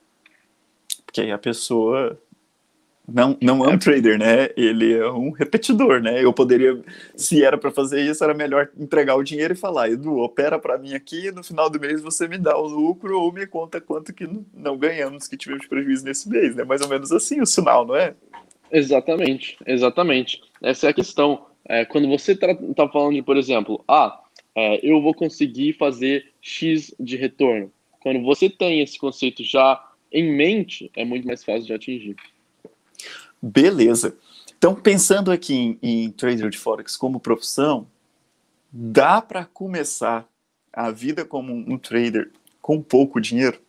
Porque 1.05 1.21
aí 1.21 1.31
a 1.31 1.37
pessoa 1.37 2.19
não, 3.07 3.37
não 3.41 3.65
é 3.65 3.67
um 3.67 3.77
trader, 3.77 4.17
né? 4.17 4.49
Ele 4.55 4.93
é 4.93 5.09
um 5.11 5.29
repetidor, 5.29 6.01
né? 6.01 6.23
Eu 6.23 6.31
poderia, 6.31 6.81
se 7.15 7.43
era 7.43 7.57
para 7.57 7.69
fazer 7.69 8.01
isso, 8.01 8.23
era 8.23 8.33
melhor 8.33 8.69
entregar 8.77 9.15
o 9.15 9.23
dinheiro 9.23 9.53
e 9.53 9.57
falar, 9.57 9.89
Edu, 9.89 10.19
opera 10.19 10.57
para 10.57 10.77
mim 10.77 10.93
aqui, 10.93 11.29
no 11.31 11.43
final 11.43 11.69
do 11.69 11.79
mês 11.79 12.01
você 12.01 12.27
me 12.27 12.37
dá 12.37 12.57
o 12.57 12.65
lucro 12.65 13.19
ou 13.19 13.31
me 13.31 13.45
conta 13.45 13.81
quanto 13.81 14.13
que 14.13 14.27
não 14.53 14.77
ganhamos, 14.77 15.27
que 15.27 15.35
tivemos 15.35 15.67
prejuízo 15.67 16.05
nesse 16.05 16.29
mês, 16.29 16.55
né? 16.55 16.63
Mais 16.63 16.81
ou 16.81 16.87
menos 16.87 17.11
assim 17.11 17.41
o 17.41 17.45
sinal, 17.45 17.85
não 17.85 17.95
é? 17.95 18.15
Exatamente, 18.71 19.57
exatamente. 19.65 20.41
Essa 20.61 20.87
é 20.87 20.89
a 20.91 20.93
questão. 20.93 21.45
É, 21.65 21.85
quando 21.85 22.07
você 22.07 22.31
está 22.31 22.47
tá 22.75 22.87
falando 22.87 23.13
de, 23.13 23.21
por 23.21 23.37
exemplo, 23.37 23.83
ah, 23.87 24.22
é, 24.55 24.79
eu 24.87 25.01
vou 25.01 25.13
conseguir 25.13 25.73
fazer 25.73 26.31
X 26.41 26.93
de 26.99 27.15
retorno. 27.15 27.71
Quando 27.99 28.21
você 28.21 28.49
tem 28.49 28.81
esse 28.81 28.99
conceito 28.99 29.43
já 29.43 29.81
em 30.11 30.31
mente, 30.35 30.91
é 30.95 31.03
muito 31.03 31.25
mais 31.25 31.43
fácil 31.43 31.65
de 31.65 31.73
atingir. 31.73 32.15
Beleza. 33.41 34.15
Então, 34.57 34.75
pensando 34.75 35.31
aqui 35.31 35.53
em, 35.53 35.79
em 35.81 36.11
trader 36.11 36.49
de 36.49 36.57
Forex 36.57 36.95
como 36.95 37.19
profissão, 37.19 37.87
dá 38.71 39.21
para 39.21 39.45
começar 39.45 40.27
a 40.71 40.91
vida 40.91 41.25
como 41.25 41.53
um 41.53 41.77
trader 41.77 42.31
com 42.61 42.81
pouco 42.81 43.19
dinheiro? 43.19 43.59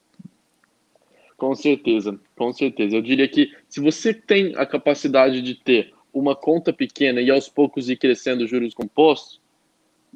Com 1.37 1.55
certeza, 1.55 2.19
com 2.37 2.53
certeza. 2.53 2.97
Eu 2.97 3.03
diria 3.03 3.29
que 3.29 3.53
se 3.69 3.81
você 3.81 4.15
tem 4.15 4.55
a 4.57 4.65
capacidade 4.65 5.43
de 5.43 5.55
ter 5.55 5.93
uma 6.13 6.37
conta 6.37 6.73
pequena 6.73 7.21
e 7.21 7.31
aos 7.31 7.49
poucos 7.49 7.91
ir 7.91 7.97
crescendo 7.97 8.47
juros 8.47 8.73
compostos, 8.73 9.41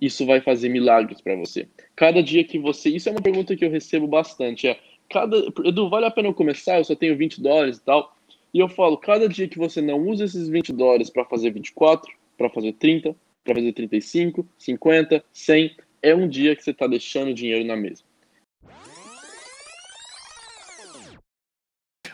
isso 0.00 0.24
vai 0.26 0.40
fazer 0.40 0.68
milagres 0.68 1.20
para 1.20 1.36
você. 1.36 1.68
Cada 1.96 2.22
dia 2.22 2.44
que 2.44 2.58
você. 2.58 2.90
Isso 2.90 3.08
é 3.08 3.12
uma 3.12 3.22
pergunta 3.22 3.56
que 3.56 3.64
eu 3.64 3.70
recebo 3.70 4.06
bastante. 4.06 4.68
É, 4.68 4.78
cada, 5.10 5.36
Edu, 5.64 5.88
vale 5.88 6.06
a 6.06 6.10
pena 6.10 6.28
eu 6.28 6.34
começar? 6.34 6.78
Eu 6.78 6.84
só 6.84 6.94
tenho 6.94 7.16
20 7.16 7.40
dólares 7.40 7.78
e 7.78 7.84
tal. 7.84 8.16
E 8.52 8.60
eu 8.60 8.68
falo, 8.68 8.96
cada 8.96 9.28
dia 9.28 9.48
que 9.48 9.58
você 9.58 9.80
não 9.80 9.98
usa 10.08 10.24
esses 10.24 10.48
20 10.48 10.72
dólares 10.72 11.10
para 11.10 11.24
fazer 11.24 11.50
24, 11.50 12.10
para 12.36 12.48
fazer 12.48 12.72
30, 12.74 13.14
para 13.44 13.54
fazer 13.54 13.72
35, 13.72 14.48
50, 14.56 15.24
100, 15.32 15.76
é 16.02 16.14
um 16.14 16.28
dia 16.28 16.56
que 16.56 16.62
você 16.62 16.70
está 16.70 16.86
deixando 16.86 17.34
dinheiro 17.34 17.64
na 17.66 17.76
mesa. 17.76 18.02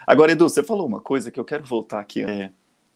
Agora, 0.07 0.33
Edu, 0.33 0.49
você 0.49 0.63
falou 0.63 0.87
uma 0.87 1.01
coisa 1.01 1.31
que 1.31 1.41
eu 1.41 1.45
quero 1.45 1.65
voltar 1.65 2.01
aqui 2.01 2.23
é, 2.23 2.51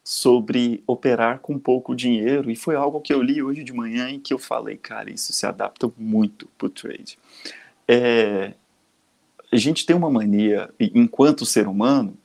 sobre 0.09 0.83
operar 0.87 1.41
com 1.41 1.59
pouco 1.59 1.95
dinheiro, 1.95 2.51
e 2.51 2.57
foi 2.57 2.75
algo 2.75 2.99
que 2.99 3.13
eu 3.13 3.21
li 3.21 3.43
hoje 3.43 3.63
de 3.63 3.75
manhã 3.75 4.09
e 4.09 4.19
que 4.19 4.33
eu 4.33 4.39
falei, 4.39 4.79
cara, 4.79 5.11
isso 5.11 5.35
se 5.35 5.45
adapta 5.45 5.93
muito 5.99 6.49
para 6.57 6.67
o 6.67 6.71
trade. 6.71 7.19
É, 7.87 8.55
a 9.53 9.57
gente 9.57 9.85
tem 9.85 9.95
uma 9.95 10.11
mania, 10.11 10.71
enquanto 10.81 11.45
ser 11.45 11.69
humano, 11.69 12.17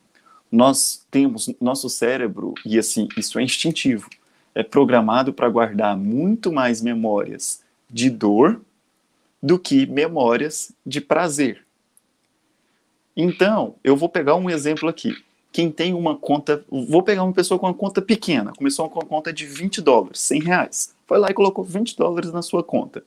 nós 0.50 1.06
temos 1.10 1.54
nosso 1.60 1.90
cérebro, 1.90 2.54
e 2.64 2.78
assim, 2.78 3.06
isso 3.18 3.38
é 3.38 3.42
instintivo, 3.42 4.08
é 4.54 4.62
programado 4.62 5.30
para 5.30 5.50
guardar 5.50 5.94
muito 5.94 6.50
mais 6.50 6.80
memórias 6.80 7.62
de 7.90 8.08
dor 8.08 8.62
do 9.42 9.58
que 9.58 9.84
memórias 9.84 10.72
de 10.86 11.02
prazer. 11.02 11.66
Então, 13.14 13.74
eu 13.84 13.94
vou 13.94 14.08
pegar 14.08 14.36
um 14.36 14.48
exemplo 14.48 14.88
aqui. 14.88 15.22
Quem 15.54 15.70
tem 15.70 15.94
uma 15.94 16.16
conta, 16.16 16.64
vou 16.68 17.00
pegar 17.00 17.22
uma 17.22 17.32
pessoa 17.32 17.60
com 17.60 17.66
uma 17.66 17.74
conta 17.74 18.02
pequena, 18.02 18.52
começou 18.58 18.90
com 18.90 18.98
uma 18.98 19.06
conta 19.06 19.32
de 19.32 19.46
20 19.46 19.80
dólares, 19.80 20.18
100 20.18 20.42
reais, 20.42 20.94
foi 21.06 21.16
lá 21.16 21.30
e 21.30 21.32
colocou 21.32 21.62
20 21.62 21.96
dólares 21.96 22.32
na 22.32 22.42
sua 22.42 22.64
conta. 22.64 23.04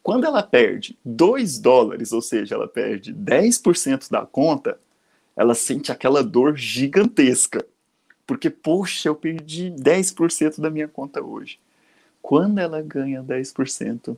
Quando 0.00 0.24
ela 0.24 0.40
perde 0.40 0.96
2 1.04 1.58
dólares, 1.58 2.12
ou 2.12 2.22
seja, 2.22 2.54
ela 2.54 2.68
perde 2.68 3.12
10% 3.12 4.08
da 4.08 4.24
conta, 4.24 4.78
ela 5.34 5.52
sente 5.52 5.90
aquela 5.90 6.22
dor 6.22 6.56
gigantesca. 6.56 7.66
Porque, 8.24 8.50
poxa, 8.50 9.08
eu 9.08 9.16
perdi 9.16 9.68
10% 9.72 10.60
da 10.60 10.70
minha 10.70 10.86
conta 10.86 11.20
hoje. 11.20 11.58
Quando 12.22 12.58
ela 12.60 12.80
ganha 12.80 13.20
10%, 13.20 14.16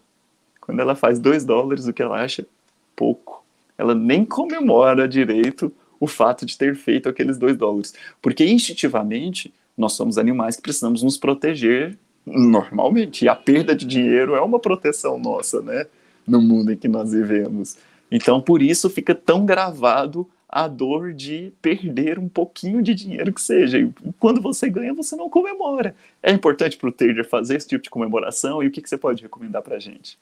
quando 0.60 0.80
ela 0.80 0.94
faz 0.94 1.18
2 1.18 1.46
dólares, 1.46 1.86
o 1.86 1.92
que 1.94 2.02
ela 2.02 2.22
acha? 2.22 2.46
Pouco. 2.94 3.42
ela 3.78 3.94
nem 3.94 4.26
comemora 4.26 5.08
direito 5.08 5.72
o 6.00 6.06
fato 6.06 6.46
de 6.46 6.56
ter 6.56 6.74
feito 6.74 7.08
aqueles 7.08 7.36
dois 7.36 7.56
dólares. 7.56 7.94
Porque 8.20 8.44
instintivamente 8.44 9.52
nós 9.76 9.92
somos 9.92 10.18
animais 10.18 10.56
que 10.56 10.62
precisamos 10.62 11.02
nos 11.02 11.18
proteger 11.18 11.96
normalmente. 12.26 13.24
E 13.24 13.28
a 13.28 13.36
perda 13.36 13.74
de 13.74 13.86
dinheiro 13.86 14.34
é 14.34 14.40
uma 14.40 14.58
proteção 14.58 15.18
nossa, 15.18 15.60
né? 15.60 15.86
No 16.26 16.40
mundo 16.40 16.72
em 16.72 16.76
que 16.76 16.88
nós 16.88 17.12
vivemos. 17.12 17.76
Então, 18.10 18.40
por 18.40 18.62
isso 18.62 18.90
fica 18.90 19.14
tão 19.14 19.46
gravado 19.46 20.28
a 20.48 20.66
dor 20.66 21.12
de 21.12 21.52
perder 21.62 22.18
um 22.18 22.28
pouquinho 22.28 22.82
de 22.82 22.92
dinheiro 22.92 23.32
que 23.32 23.40
seja. 23.40 23.78
E 23.78 23.92
quando 24.18 24.40
você 24.40 24.68
ganha, 24.68 24.92
você 24.92 25.14
não 25.14 25.30
comemora. 25.30 25.94
É 26.20 26.32
importante 26.32 26.76
para 26.76 26.88
o 26.88 26.92
trader 26.92 27.28
fazer 27.28 27.56
esse 27.56 27.68
tipo 27.68 27.84
de 27.84 27.90
comemoração 27.90 28.62
e 28.62 28.66
o 28.66 28.70
que, 28.70 28.82
que 28.82 28.88
você 28.88 28.98
pode 28.98 29.22
recomendar 29.22 29.62
para 29.62 29.76
a 29.76 29.78
gente? 29.78 30.18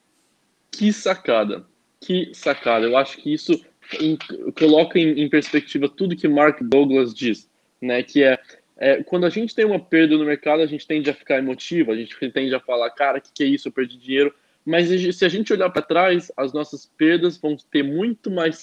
Que 0.71 0.93
sacada, 0.93 1.65
que 1.99 2.31
sacada. 2.35 2.85
Eu 2.85 2.95
acho 2.95 3.17
que 3.17 3.33
isso 3.33 3.59
em, 3.99 4.17
coloca 4.57 4.99
em, 4.99 5.21
em, 5.21 5.29
perspectiva 5.29 5.89
tudo 5.89 6.15
que 6.15 6.27
Mark 6.27 6.61
Douglas 6.61 7.13
diz, 7.13 7.49
né? 7.81 8.03
Que 8.03 8.23
é, 8.23 8.39
é, 8.77 9.03
quando 9.03 9.25
a 9.25 9.29
gente 9.29 9.55
tem 9.55 9.65
uma 9.65 9.79
perda 9.79 10.17
no 10.17 10.25
mercado, 10.25 10.61
a 10.61 10.65
gente 10.65 10.85
tende 10.85 11.09
a 11.09 11.13
ficar 11.13 11.37
emotivo, 11.37 11.91
a 11.91 11.95
gente 11.95 12.15
tende 12.31 12.53
a 12.53 12.59
falar, 12.59 12.89
cara, 12.91 13.19
que, 13.19 13.31
que 13.33 13.43
é 13.43 13.47
isso? 13.47 13.67
Eu 13.67 13.71
perdi 13.71 13.97
dinheiro. 13.97 14.33
Mas 14.65 14.89
se 15.15 15.25
a 15.25 15.29
gente 15.29 15.51
olhar 15.51 15.69
para 15.69 15.81
trás, 15.81 16.31
as 16.37 16.53
nossas 16.53 16.85
perdas 16.85 17.37
vão 17.37 17.55
ter 17.71 17.81
muito 17.81 18.29
mais 18.29 18.61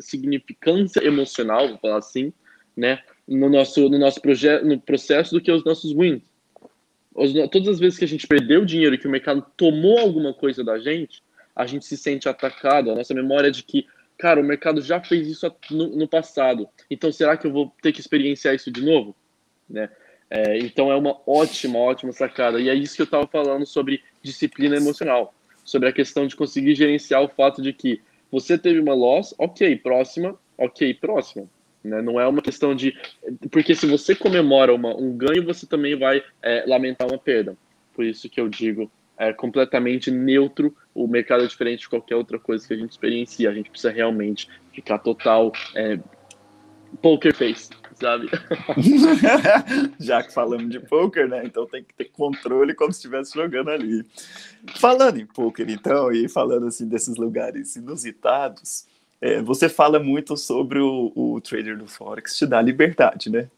significância 0.00 1.02
emocional, 1.02 1.68
vou 1.68 1.78
falar 1.78 1.98
assim, 1.98 2.32
né, 2.76 3.00
no 3.26 3.48
nosso, 3.48 3.88
no 3.88 3.98
nosso 3.98 4.20
projeto, 4.20 4.66
no 4.66 4.78
processo 4.80 5.32
do 5.32 5.40
que 5.40 5.50
os 5.50 5.64
nossos 5.64 5.92
wins. 5.92 6.22
Os, 7.14 7.32
todas 7.50 7.68
as 7.68 7.78
vezes 7.78 7.98
que 7.98 8.04
a 8.04 8.08
gente 8.08 8.26
perdeu 8.26 8.64
dinheiro, 8.64 8.98
que 8.98 9.06
o 9.06 9.10
mercado 9.10 9.44
tomou 9.56 9.98
alguma 9.98 10.34
coisa 10.34 10.64
da 10.64 10.78
gente, 10.78 11.22
a 11.54 11.66
gente 11.66 11.84
se 11.84 11.96
sente 11.96 12.28
atacado. 12.28 12.90
A 12.90 12.94
nossa 12.94 13.14
memória 13.14 13.48
é 13.48 13.52
de 13.52 13.62
que, 13.62 13.86
cara, 14.18 14.40
o 14.40 14.44
mercado 14.44 14.80
já 14.80 15.00
fez 15.00 15.28
isso 15.28 15.50
no, 15.70 15.88
no 15.96 16.08
passado. 16.08 16.68
Então, 16.90 17.10
será 17.12 17.36
que 17.36 17.46
eu 17.46 17.52
vou 17.52 17.72
ter 17.82 17.92
que 17.92 18.00
experienciar 18.00 18.54
isso 18.54 18.70
de 18.70 18.82
novo? 18.82 19.14
Né? 19.68 19.88
É, 20.30 20.58
então 20.58 20.90
é 20.90 20.96
uma 20.96 21.20
ótima, 21.26 21.78
ótima 21.78 22.12
sacada. 22.12 22.60
E 22.60 22.68
é 22.68 22.74
isso 22.74 22.96
que 22.96 23.02
eu 23.02 23.06
estava 23.06 23.26
falando 23.26 23.66
sobre 23.66 24.02
disciplina 24.22 24.76
emocional, 24.76 25.34
sobre 25.64 25.88
a 25.88 25.92
questão 25.92 26.26
de 26.26 26.36
conseguir 26.36 26.74
gerenciar 26.74 27.22
o 27.22 27.28
fato 27.28 27.62
de 27.62 27.72
que 27.72 28.00
você 28.30 28.58
teve 28.58 28.80
uma 28.80 28.94
loss, 28.94 29.34
ok, 29.38 29.76
próxima, 29.76 30.38
ok, 30.58 30.94
próxima. 30.94 31.48
Né? 31.82 32.00
Não 32.02 32.18
é 32.18 32.26
uma 32.26 32.42
questão 32.42 32.74
de. 32.74 32.96
Porque 33.50 33.74
se 33.74 33.86
você 33.86 34.14
comemora 34.14 34.74
uma, 34.74 34.96
um 34.96 35.16
ganho, 35.16 35.44
você 35.44 35.66
também 35.66 35.96
vai 35.96 36.22
é, 36.42 36.64
lamentar 36.66 37.06
uma 37.06 37.18
perda. 37.18 37.56
Por 37.94 38.04
isso 38.04 38.28
que 38.28 38.40
eu 38.40 38.48
digo 38.48 38.90
é 39.16 39.32
completamente 39.32 40.10
neutro, 40.10 40.74
o 40.94 41.06
mercado 41.06 41.44
é 41.44 41.46
diferente 41.46 41.80
de 41.80 41.88
qualquer 41.88 42.16
outra 42.16 42.38
coisa 42.38 42.66
que 42.66 42.74
a 42.74 42.76
gente 42.76 42.90
experiencia. 42.90 43.50
A 43.50 43.54
gente 43.54 43.70
precisa 43.70 43.92
realmente 43.92 44.48
ficar 44.72 44.98
total 44.98 45.52
é, 45.74 45.98
poker 47.02 47.34
face 47.34 47.70
sabe? 47.94 48.28
Já 49.98 50.22
que 50.22 50.32
falamos 50.32 50.70
de 50.70 50.80
poker, 50.80 51.28
né? 51.28 51.42
Então 51.44 51.66
tem 51.66 51.82
que 51.82 51.94
ter 51.94 52.06
controle 52.06 52.74
como 52.74 52.92
se 52.92 52.98
estivesse 52.98 53.34
jogando 53.34 53.70
ali. 53.70 54.04
Falando 54.76 55.18
em 55.18 55.26
poker, 55.26 55.68
então, 55.70 56.12
e 56.12 56.28
falando 56.28 56.66
assim 56.66 56.88
desses 56.88 57.16
lugares 57.16 57.76
inusitados, 57.76 58.86
é, 59.20 59.40
você 59.40 59.68
fala 59.68 59.98
muito 59.98 60.36
sobre 60.36 60.78
o, 60.80 61.12
o 61.14 61.40
trader 61.40 61.78
do 61.78 61.86
Forex 61.86 62.36
te 62.36 62.46
dá 62.46 62.60
liberdade, 62.60 63.30
né? 63.30 63.48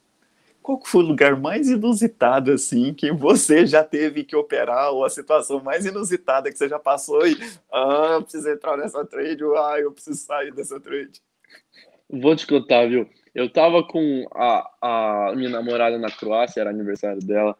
Qual 0.66 0.82
foi 0.84 1.04
o 1.04 1.06
lugar 1.06 1.36
mais 1.36 1.68
inusitado, 1.68 2.50
assim, 2.50 2.92
que 2.92 3.12
você 3.12 3.64
já 3.64 3.84
teve 3.84 4.24
que 4.24 4.34
operar, 4.34 4.90
ou 4.90 5.04
a 5.04 5.08
situação 5.08 5.62
mais 5.62 5.86
inusitada 5.86 6.50
que 6.50 6.58
você 6.58 6.68
já 6.68 6.76
passou 6.76 7.24
e, 7.24 7.36
ah, 7.72 8.14
eu 8.14 8.22
preciso 8.22 8.50
entrar 8.50 8.76
nessa 8.76 9.04
trade, 9.04 9.44
ou, 9.44 9.56
ah, 9.56 9.78
eu 9.78 9.92
preciso 9.92 10.18
sair 10.18 10.52
dessa 10.52 10.80
trade? 10.80 11.22
Vou 12.10 12.34
te 12.34 12.48
contar, 12.48 12.88
viu? 12.88 13.08
Eu 13.32 13.48
tava 13.48 13.84
com 13.84 14.26
a, 14.34 14.68
a 14.82 15.36
minha 15.36 15.50
namorada 15.50 15.98
na 15.98 16.10
Croácia, 16.10 16.62
era 16.62 16.70
aniversário 16.70 17.24
dela, 17.24 17.56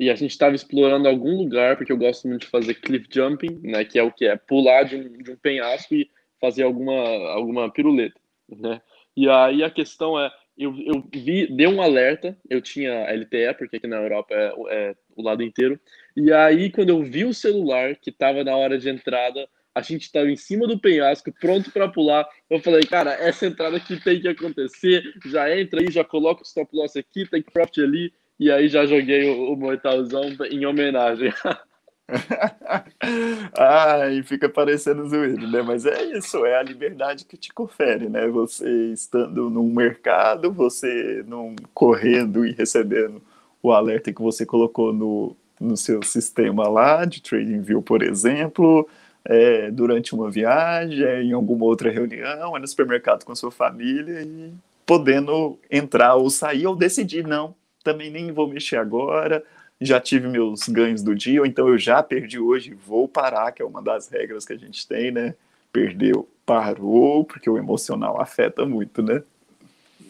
e 0.00 0.10
a 0.10 0.16
gente 0.16 0.32
estava 0.32 0.56
explorando 0.56 1.06
algum 1.06 1.36
lugar, 1.36 1.76
porque 1.76 1.92
eu 1.92 1.96
gosto 1.96 2.26
muito 2.26 2.40
de 2.40 2.50
fazer 2.50 2.74
cliff 2.74 3.06
jumping, 3.08 3.60
né, 3.62 3.84
que 3.84 4.00
é 4.00 4.02
o 4.02 4.10
que 4.10 4.26
é 4.26 4.34
pular 4.34 4.82
de 4.82 4.96
um, 4.96 5.22
de 5.22 5.30
um 5.30 5.36
penhasco 5.36 5.94
e 5.94 6.10
fazer 6.40 6.64
alguma, 6.64 7.30
alguma 7.30 7.70
piruleta, 7.70 8.20
né? 8.48 8.82
E 9.16 9.28
aí 9.28 9.62
a 9.62 9.70
questão 9.70 10.18
é, 10.18 10.28
eu, 10.58 10.74
eu 10.84 11.04
vi, 11.12 11.46
deu 11.46 11.70
um 11.70 11.80
alerta, 11.80 12.36
eu 12.50 12.60
tinha 12.60 13.10
LTE, 13.10 13.54
porque 13.56 13.76
aqui 13.76 13.86
na 13.86 13.96
Europa 13.96 14.34
é, 14.34 14.52
é 14.70 14.96
o 15.16 15.22
lado 15.22 15.42
inteiro, 15.42 15.78
e 16.16 16.32
aí 16.32 16.70
quando 16.70 16.90
eu 16.90 17.02
vi 17.02 17.24
o 17.24 17.32
celular, 17.32 17.94
que 17.96 18.10
estava 18.10 18.42
na 18.42 18.56
hora 18.56 18.78
de 18.78 18.88
entrada, 18.90 19.48
a 19.78 19.82
gente 19.82 20.02
estava 20.02 20.28
em 20.28 20.36
cima 20.36 20.66
do 20.66 20.78
penhasco, 20.78 21.32
pronto 21.40 21.70
para 21.70 21.88
pular. 21.88 22.28
Eu 22.50 22.58
falei, 22.58 22.82
cara, 22.82 23.12
essa 23.12 23.46
entrada 23.46 23.76
aqui 23.76 23.96
tem 24.02 24.20
que 24.20 24.26
acontecer. 24.26 25.04
Já 25.26 25.56
entra 25.56 25.80
aí, 25.80 25.88
já 25.88 26.02
coloca 26.02 26.42
o 26.42 26.44
stop 26.44 26.74
loss 26.76 26.96
aqui, 26.96 27.24
tem 27.28 27.40
profit 27.40 27.82
ali. 27.82 28.12
E 28.40 28.50
aí 28.50 28.68
já 28.68 28.84
joguei 28.86 29.28
o, 29.30 29.52
o 29.52 29.56
mortalzão 29.56 30.24
em 30.50 30.66
homenagem. 30.66 31.32
Ai, 33.56 34.22
fica 34.22 34.48
parecendo 34.48 35.08
zoeiro, 35.08 35.46
né? 35.50 35.62
Mas 35.62 35.84
é 35.84 36.04
isso, 36.16 36.44
é 36.46 36.58
a 36.58 36.62
liberdade 36.62 37.24
que 37.24 37.36
te 37.36 37.52
confere, 37.52 38.08
né? 38.08 38.26
Você 38.28 38.68
estando 38.92 39.50
num 39.50 39.72
mercado, 39.72 40.52
você 40.52 41.22
não 41.26 41.54
correndo 41.74 42.46
e 42.46 42.52
recebendo 42.52 43.22
o 43.62 43.72
alerta 43.72 44.12
que 44.12 44.22
você 44.22 44.46
colocou 44.46 44.92
no, 44.92 45.36
no 45.60 45.76
seu 45.76 46.02
sistema 46.02 46.68
lá 46.68 47.04
de 47.04 47.20
TradingView, 47.22 47.82
por 47.82 48.02
exemplo, 48.02 48.88
é, 49.24 49.70
durante 49.70 50.14
uma 50.14 50.30
viagem, 50.30 51.04
é, 51.04 51.22
em 51.22 51.32
alguma 51.32 51.64
outra 51.66 51.90
reunião, 51.90 52.56
é 52.56 52.60
no 52.60 52.66
supermercado 52.66 53.24
com 53.24 53.34
sua 53.34 53.50
família 53.50 54.22
e 54.22 54.52
podendo 54.86 55.58
entrar 55.70 56.14
ou 56.14 56.30
sair 56.30 56.66
ou 56.66 56.74
decidir, 56.74 57.26
não, 57.26 57.54
também 57.84 58.10
nem 58.10 58.32
vou 58.32 58.48
mexer 58.48 58.76
agora, 58.76 59.44
já 59.80 60.00
tive 60.00 60.28
meus 60.28 60.68
ganhos 60.68 61.02
do 61.02 61.14
dia, 61.14 61.40
ou 61.40 61.46
então 61.46 61.68
eu 61.68 61.78
já 61.78 62.02
perdi 62.02 62.38
hoje, 62.38 62.74
vou 62.74 63.06
parar, 63.06 63.52
que 63.52 63.62
é 63.62 63.64
uma 63.64 63.82
das 63.82 64.08
regras 64.08 64.44
que 64.44 64.52
a 64.52 64.58
gente 64.58 64.86
tem, 64.86 65.10
né? 65.10 65.34
Perdeu, 65.72 66.28
parou, 66.44 67.24
porque 67.24 67.48
o 67.48 67.56
emocional 67.56 68.20
afeta 68.20 68.66
muito, 68.66 69.02
né? 69.02 69.22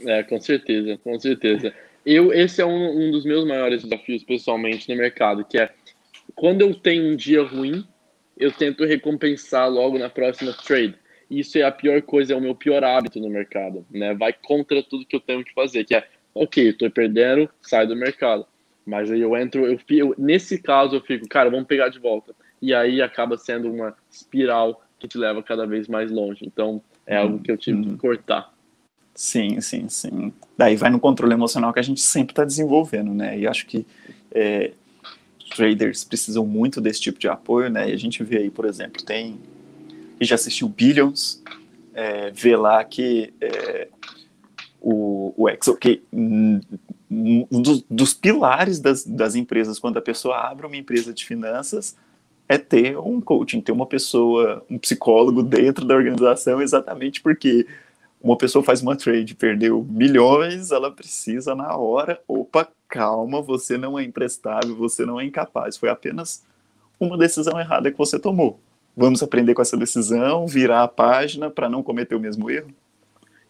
É, 0.06 0.22
com 0.22 0.40
certeza, 0.40 0.98
com 0.98 1.18
certeza. 1.18 1.74
Eu, 2.06 2.32
esse 2.32 2.62
é 2.62 2.66
um, 2.66 3.08
um 3.08 3.10
dos 3.10 3.24
meus 3.24 3.46
maiores 3.46 3.82
desafios 3.82 4.22
pessoalmente 4.22 4.88
no 4.88 4.96
mercado, 4.96 5.44
que 5.44 5.58
é 5.58 5.70
quando 6.34 6.62
eu 6.62 6.74
tenho 6.74 7.12
um 7.12 7.16
dia 7.16 7.42
ruim, 7.42 7.86
eu 8.38 8.52
tento 8.52 8.84
recompensar 8.84 9.68
logo 9.68 9.98
na 9.98 10.08
próxima 10.08 10.52
trade. 10.52 10.94
Isso 11.30 11.58
é 11.58 11.62
a 11.62 11.72
pior 11.72 12.00
coisa, 12.02 12.32
é 12.32 12.36
o 12.36 12.40
meu 12.40 12.54
pior 12.54 12.82
hábito 12.82 13.20
no 13.20 13.28
mercado, 13.28 13.84
né? 13.90 14.14
Vai 14.14 14.32
contra 14.32 14.82
tudo 14.82 15.04
que 15.04 15.16
eu 15.16 15.20
tenho 15.20 15.44
que 15.44 15.52
fazer, 15.52 15.84
que 15.84 15.94
é, 15.94 16.06
ok, 16.34 16.70
estou 16.70 16.90
perdendo, 16.90 17.50
sai 17.60 17.86
do 17.86 17.96
mercado. 17.96 18.46
Mas 18.88 19.10
aí 19.10 19.20
eu 19.20 19.36
entro, 19.36 19.66
eu, 19.66 19.78
eu, 19.90 20.14
nesse 20.16 20.58
caso 20.58 20.96
eu 20.96 21.00
fico, 21.02 21.28
cara, 21.28 21.50
vamos 21.50 21.66
pegar 21.66 21.90
de 21.90 21.98
volta. 21.98 22.34
E 22.60 22.72
aí 22.72 23.02
acaba 23.02 23.36
sendo 23.36 23.70
uma 23.70 23.94
espiral 24.10 24.82
que 24.98 25.06
te 25.06 25.18
leva 25.18 25.42
cada 25.42 25.66
vez 25.66 25.86
mais 25.86 26.10
longe. 26.10 26.46
Então 26.46 26.80
é 27.06 27.18
algo 27.18 27.38
que 27.38 27.52
eu 27.52 27.58
tive 27.58 27.82
que 27.82 27.88
uhum. 27.90 27.96
cortar. 27.98 28.50
Sim, 29.14 29.60
sim, 29.60 29.90
sim. 29.90 30.32
Daí 30.56 30.74
vai 30.74 30.88
no 30.88 30.98
controle 30.98 31.34
emocional 31.34 31.70
que 31.72 31.78
a 31.78 31.82
gente 31.82 32.00
sempre 32.00 32.32
está 32.32 32.44
desenvolvendo, 32.44 33.12
né? 33.12 33.38
E 33.38 33.46
acho 33.46 33.66
que 33.66 33.86
é, 34.32 34.72
traders 35.54 36.02
precisam 36.02 36.46
muito 36.46 36.80
desse 36.80 37.02
tipo 37.02 37.18
de 37.18 37.28
apoio, 37.28 37.68
né? 37.68 37.90
E 37.90 37.92
a 37.92 37.96
gente 37.98 38.24
vê 38.24 38.38
aí, 38.38 38.50
por 38.50 38.64
exemplo, 38.64 39.02
tem. 39.02 39.38
E 40.18 40.24
já 40.24 40.36
assistiu 40.36 40.66
Billions, 40.66 41.42
é, 41.92 42.30
vê 42.30 42.56
lá 42.56 42.82
que 42.84 43.34
é, 43.40 43.88
o, 44.80 45.34
o 45.36 45.48
XOK, 45.62 46.02
um 47.10 47.62
dos, 47.62 47.84
dos 47.88 48.14
pilares 48.14 48.80
das, 48.80 49.04
das 49.04 49.34
empresas, 49.34 49.78
quando 49.78 49.96
a 49.96 50.02
pessoa 50.02 50.36
abre 50.36 50.66
uma 50.66 50.76
empresa 50.76 51.12
de 51.12 51.24
finanças, 51.24 51.96
é 52.48 52.56
ter 52.56 52.98
um 52.98 53.20
coaching, 53.20 53.60
ter 53.60 53.72
uma 53.72 53.86
pessoa, 53.86 54.64
um 54.70 54.78
psicólogo 54.78 55.42
dentro 55.42 55.84
da 55.84 55.94
organização, 55.94 56.60
exatamente 56.60 57.20
porque 57.20 57.66
uma 58.20 58.36
pessoa 58.36 58.64
faz 58.64 58.82
uma 58.82 58.96
trade, 58.96 59.34
perdeu 59.34 59.86
milhões, 59.88 60.70
ela 60.70 60.90
precisa 60.90 61.54
na 61.54 61.76
hora, 61.76 62.20
opa, 62.26 62.68
calma, 62.88 63.40
você 63.40 63.76
não 63.76 63.98
é 63.98 64.02
imprestável, 64.02 64.74
você 64.74 65.04
não 65.04 65.20
é 65.20 65.24
incapaz, 65.24 65.76
foi 65.76 65.88
apenas 65.88 66.44
uma 66.98 67.16
decisão 67.16 67.58
errada 67.60 67.90
que 67.90 67.98
você 67.98 68.18
tomou. 68.18 68.58
Vamos 68.96 69.22
aprender 69.22 69.54
com 69.54 69.62
essa 69.62 69.76
decisão, 69.76 70.46
virar 70.46 70.82
a 70.82 70.88
página 70.88 71.48
para 71.48 71.68
não 71.68 71.82
cometer 71.82 72.16
o 72.16 72.20
mesmo 72.20 72.50
erro? 72.50 72.70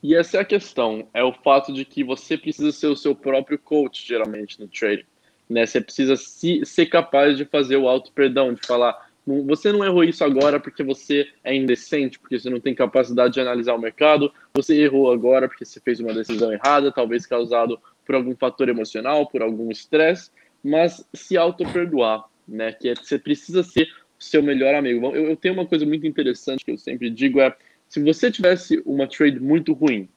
E 0.03 0.15
essa 0.15 0.39
é 0.39 0.41
a 0.41 0.45
questão, 0.45 1.09
é 1.13 1.25
o 1.25 1.33
fato 1.33 1.73
de 1.73 1.85
que 1.85 2.05
você 2.05 2.37
precisa 2.37 2.71
ser 2.71 2.87
o 2.87 2.97
seu 2.97 3.15
próprio 3.15 3.59
coach, 3.59 4.07
geralmente, 4.07 4.61
no 4.61 4.69
trading. 4.69 5.05
Né? 5.49 5.67
Você 5.67 5.81
precisa 5.81 6.17
se, 6.17 6.65
ser 6.65 6.87
capaz 6.87 7.37
de 7.37 7.45
fazer 7.45 7.77
o 7.77 7.89
auto-perdão, 7.89 8.55
de 8.55 8.65
falar, 8.65 9.09
você 9.45 9.71
não 9.73 9.85
errou 9.85 10.05
isso 10.05 10.25
agora 10.25 10.59
porque 10.59 10.83
você 10.83 11.29
é 11.45 11.55
indecente, 11.55 12.19
porque 12.19 12.39
você 12.39 12.49
não 12.49 12.61
tem 12.61 12.75
capacidade 12.75 13.35
de 13.35 13.41
analisar 13.41 13.75
o 13.75 13.81
mercado. 13.81 14.33
Você 14.55 14.81
errou 14.81 15.13
agora 15.13 15.49
porque 15.49 15.65
você 15.65 15.81
fez 15.81 16.01
uma 16.01 16.15
decisão 16.15 16.53
errada, 16.53 16.91
talvez 16.91 17.27
causado 17.27 17.79
por 18.07 18.15
algum 18.15 18.35
fator 18.35 18.69
emocional, 18.69 19.27
por 19.27 19.43
algum 19.43 19.71
estresse, 19.71 20.31
mas 20.65 21.07
se 21.13 21.37
auto-perdoar, 21.37 22.25
né? 22.47 22.73
Que 22.73 22.89
é, 22.89 22.95
você 22.95 23.19
precisa 23.19 23.63
ser 23.63 23.89
o 24.19 24.25
seu 24.25 24.43
melhor 24.43 24.75
amigo. 24.75 25.15
Eu, 25.15 25.31
eu 25.31 25.37
tenho 25.37 25.55
uma 25.55 25.67
coisa 25.67 25.85
muito 25.85 26.07
interessante 26.07 26.65
que 26.65 26.71
eu 26.71 26.79
sempre 26.79 27.11
digo 27.11 27.39
é 27.41 27.55
Se 27.89 28.03
você 28.03 28.31
tivesse 28.31 28.83
uma 28.85 29.07
trade 29.07 29.41
muito 29.41 29.73
ruim, 29.73 30.09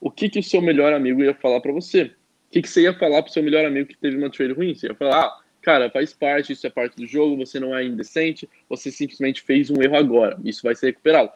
o 0.00 0.10
que, 0.10 0.28
que 0.28 0.38
o 0.38 0.42
seu 0.42 0.60
melhor 0.60 0.92
amigo 0.92 1.22
ia 1.22 1.34
falar 1.34 1.60
para 1.60 1.72
você? 1.72 2.04
O 2.04 2.52
que, 2.52 2.62
que 2.62 2.68
você 2.68 2.82
ia 2.82 2.94
falar 2.94 3.22
para 3.22 3.30
o 3.30 3.32
seu 3.32 3.42
melhor 3.42 3.64
amigo 3.64 3.88
que 3.88 3.96
teve 3.96 4.16
uma 4.16 4.30
trade 4.30 4.52
ruim? 4.52 4.74
Você 4.74 4.86
ia 4.86 4.94
falar, 4.94 5.24
ah, 5.24 5.40
cara, 5.60 5.90
faz 5.90 6.12
parte, 6.12 6.52
isso 6.52 6.64
é 6.64 6.70
parte 6.70 6.96
do 6.96 7.06
jogo, 7.06 7.36
você 7.36 7.58
não 7.58 7.76
é 7.76 7.84
indecente, 7.84 8.48
você 8.68 8.92
simplesmente 8.92 9.42
fez 9.42 9.68
um 9.68 9.82
erro 9.82 9.96
agora, 9.96 10.38
isso 10.44 10.62
vai 10.62 10.76
ser 10.76 10.86
recuperado. 10.86 11.32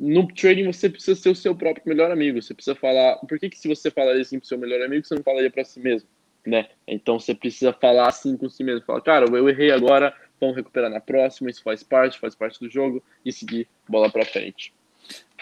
No 0.00 0.26
trading 0.28 0.64
você 0.64 0.88
precisa 0.88 1.20
ser 1.20 1.28
o 1.28 1.34
seu 1.34 1.54
próprio 1.54 1.82
melhor 1.86 2.10
amigo, 2.10 2.40
você 2.40 2.54
precisa 2.54 2.74
falar, 2.74 3.16
por 3.16 3.38
que, 3.38 3.50
que 3.50 3.58
se 3.58 3.68
você 3.68 3.90
falaria 3.90 4.22
assim 4.22 4.38
pro 4.38 4.48
seu 4.48 4.56
melhor 4.56 4.80
amigo, 4.80 5.04
você 5.04 5.14
não 5.14 5.22
falaria 5.22 5.50
para 5.50 5.64
si 5.64 5.80
mesmo, 5.80 6.08
né? 6.46 6.68
Então 6.86 7.20
você 7.20 7.34
precisa 7.34 7.72
falar 7.74 8.08
assim 8.08 8.36
com 8.38 8.48
si 8.48 8.64
mesmo, 8.64 8.86
falar, 8.86 9.02
cara, 9.02 9.26
eu 9.26 9.48
errei 9.50 9.70
agora, 9.70 10.14
vamos 10.40 10.56
recuperar 10.56 10.88
na 10.88 11.00
próxima, 11.00 11.50
isso 11.50 11.62
faz 11.62 11.82
parte, 11.82 12.18
faz 12.18 12.34
parte 12.34 12.58
do 12.60 12.70
jogo, 12.70 13.02
e 13.22 13.30
seguir 13.30 13.68
bola 13.86 14.08
para 14.10 14.24
frente. 14.24 14.72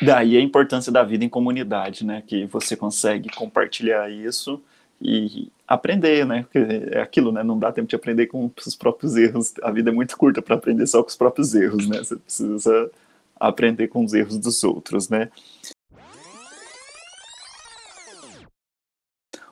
Daí 0.01 0.37
a 0.37 0.41
importância 0.41 0.93
da 0.93 1.03
vida 1.03 1.25
em 1.25 1.29
comunidade, 1.29 2.05
né? 2.05 2.23
Que 2.27 2.45
você 2.47 2.77
consegue 2.77 3.31
compartilhar 3.31 4.11
isso 4.11 4.63
e 5.01 5.51
aprender, 5.67 6.27
né? 6.27 6.43
Porque 6.43 6.59
é 6.93 7.01
aquilo, 7.01 7.33
né? 7.33 7.43
Não 7.43 7.59
dá 7.59 7.73
tempo 7.73 7.89
de 7.89 7.97
aprender 7.97 8.27
com 8.27 8.51
os 8.65 8.77
próprios 8.77 9.17
erros. 9.17 9.55
A 9.63 9.71
vida 9.71 9.91
é 9.91 9.93
muito 9.93 10.17
curta 10.17 10.43
para 10.43 10.55
aprender 10.55 10.87
só 10.87 11.03
com 11.03 11.09
os 11.09 11.17
próprios 11.17 11.55
erros, 11.55 11.89
né? 11.89 11.99
Você 11.99 12.17
precisa 12.17 12.91
aprender 13.39 13.89
com 13.89 14.05
os 14.05 14.13
erros 14.13 14.39
dos 14.39 14.63
outros, 14.65 15.09
né? 15.09 15.31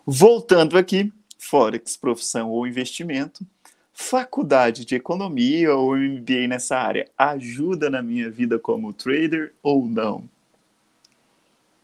Voltando 0.07 0.77
aqui, 0.77 1.11
Forex, 1.39 1.97
profissão 1.97 2.51
ou 2.51 2.67
investimento, 2.67 3.47
faculdade 3.95 4.85
de 4.85 4.97
economia 4.97 5.75
ou 5.75 5.97
MBA 5.97 6.49
nessa 6.49 6.77
área 6.77 7.09
ajuda 7.17 7.89
na 7.89 8.03
minha 8.03 8.29
vida 8.29 8.59
como 8.59 8.93
trader 8.93 9.55
ou 9.63 9.87
não? 9.87 10.29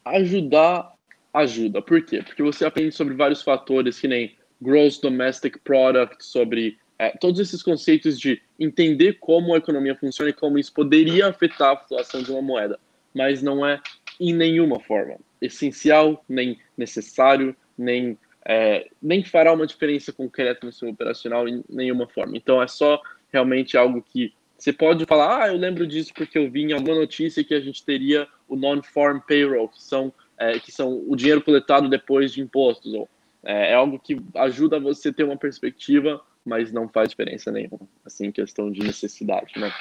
Ajudar, 0.05 0.93
ajuda. 1.33 1.81
Por 1.81 2.03
quê? 2.05 2.21
Porque 2.23 2.43
você 2.43 2.65
aprende 2.65 2.95
sobre 2.95 3.15
vários 3.15 3.43
fatores, 3.43 4.01
que 4.01 4.09
nem 4.09 4.35
Gross 4.61 4.99
Domestic 4.99 5.59
Product, 5.63 6.25
sobre 6.25 6.77
é, 6.99 7.11
todos 7.19 7.41
esses 7.41 7.63
conceitos 7.63 8.19
de 8.19 8.43
entender 8.59 9.15
como 9.21 9.55
a 9.55 9.59
economia 9.59 9.95
funciona 9.95 10.31
e 10.31 10.35
como 10.35 10.59
isso 10.59 10.75
poderia 10.75 11.29
afetar 11.29 11.73
a 11.73 11.77
flutuação 11.77 12.23
de 12.23 12.31
uma 12.33 12.43
moeda, 12.43 12.79
mas 13.15 13.41
não 13.41 13.65
é 13.65 13.81
em 14.19 14.35
nenhuma 14.35 14.81
forma 14.81 15.17
essencial, 15.41 16.23
nem 16.29 16.59
necessário, 16.77 17.57
nem, 17.79 18.19
é, 18.47 18.89
nem 19.03 19.25
fará 19.25 19.53
uma 19.53 19.67
diferença 19.67 20.13
concreta 20.13 20.67
no 20.67 20.73
seu 20.73 20.89
operacional 20.89 21.49
em 21.49 21.63
nenhuma 21.69 22.07
forma. 22.07 22.37
Então 22.37 22.63
é 22.63 22.67
só 22.67 23.01
realmente 23.33 23.77
algo 23.77 24.03
que 24.03 24.33
você 24.61 24.73
pode 24.73 25.07
falar, 25.07 25.43
ah, 25.43 25.49
eu 25.49 25.57
lembro 25.57 25.87
disso 25.87 26.13
porque 26.15 26.37
eu 26.37 26.51
vi 26.51 26.65
em 26.65 26.73
alguma 26.73 26.95
notícia 26.95 27.43
que 27.43 27.55
a 27.55 27.61
gente 27.61 27.83
teria 27.83 28.29
o 28.47 28.57
non-farm 28.57 29.19
payroll, 29.27 29.69
que 29.69 29.83
são, 29.83 30.13
é, 30.37 30.59
que 30.59 30.71
são 30.71 31.03
o 31.09 31.17
dinheiro 31.17 31.41
coletado 31.41 31.89
depois 31.89 32.31
de 32.31 32.43
impostos. 32.43 32.93
Ou, 32.93 33.09
é, 33.43 33.73
é, 33.73 33.75
algo 33.75 33.99
que 33.99 34.21
ajuda 34.35 34.79
você 34.79 35.09
a 35.09 35.13
ter 35.15 35.25
uma 35.25 35.37
perspectiva, 35.37 36.21
mas 36.45 36.71
não 36.71 36.89
faz 36.89 37.09
diferença 37.09 37.51
nenhuma, 37.51 37.81
assim, 38.05 38.31
questão 38.31 38.71
de 38.71 38.81
necessidade, 38.81 39.59
né? 39.59 39.73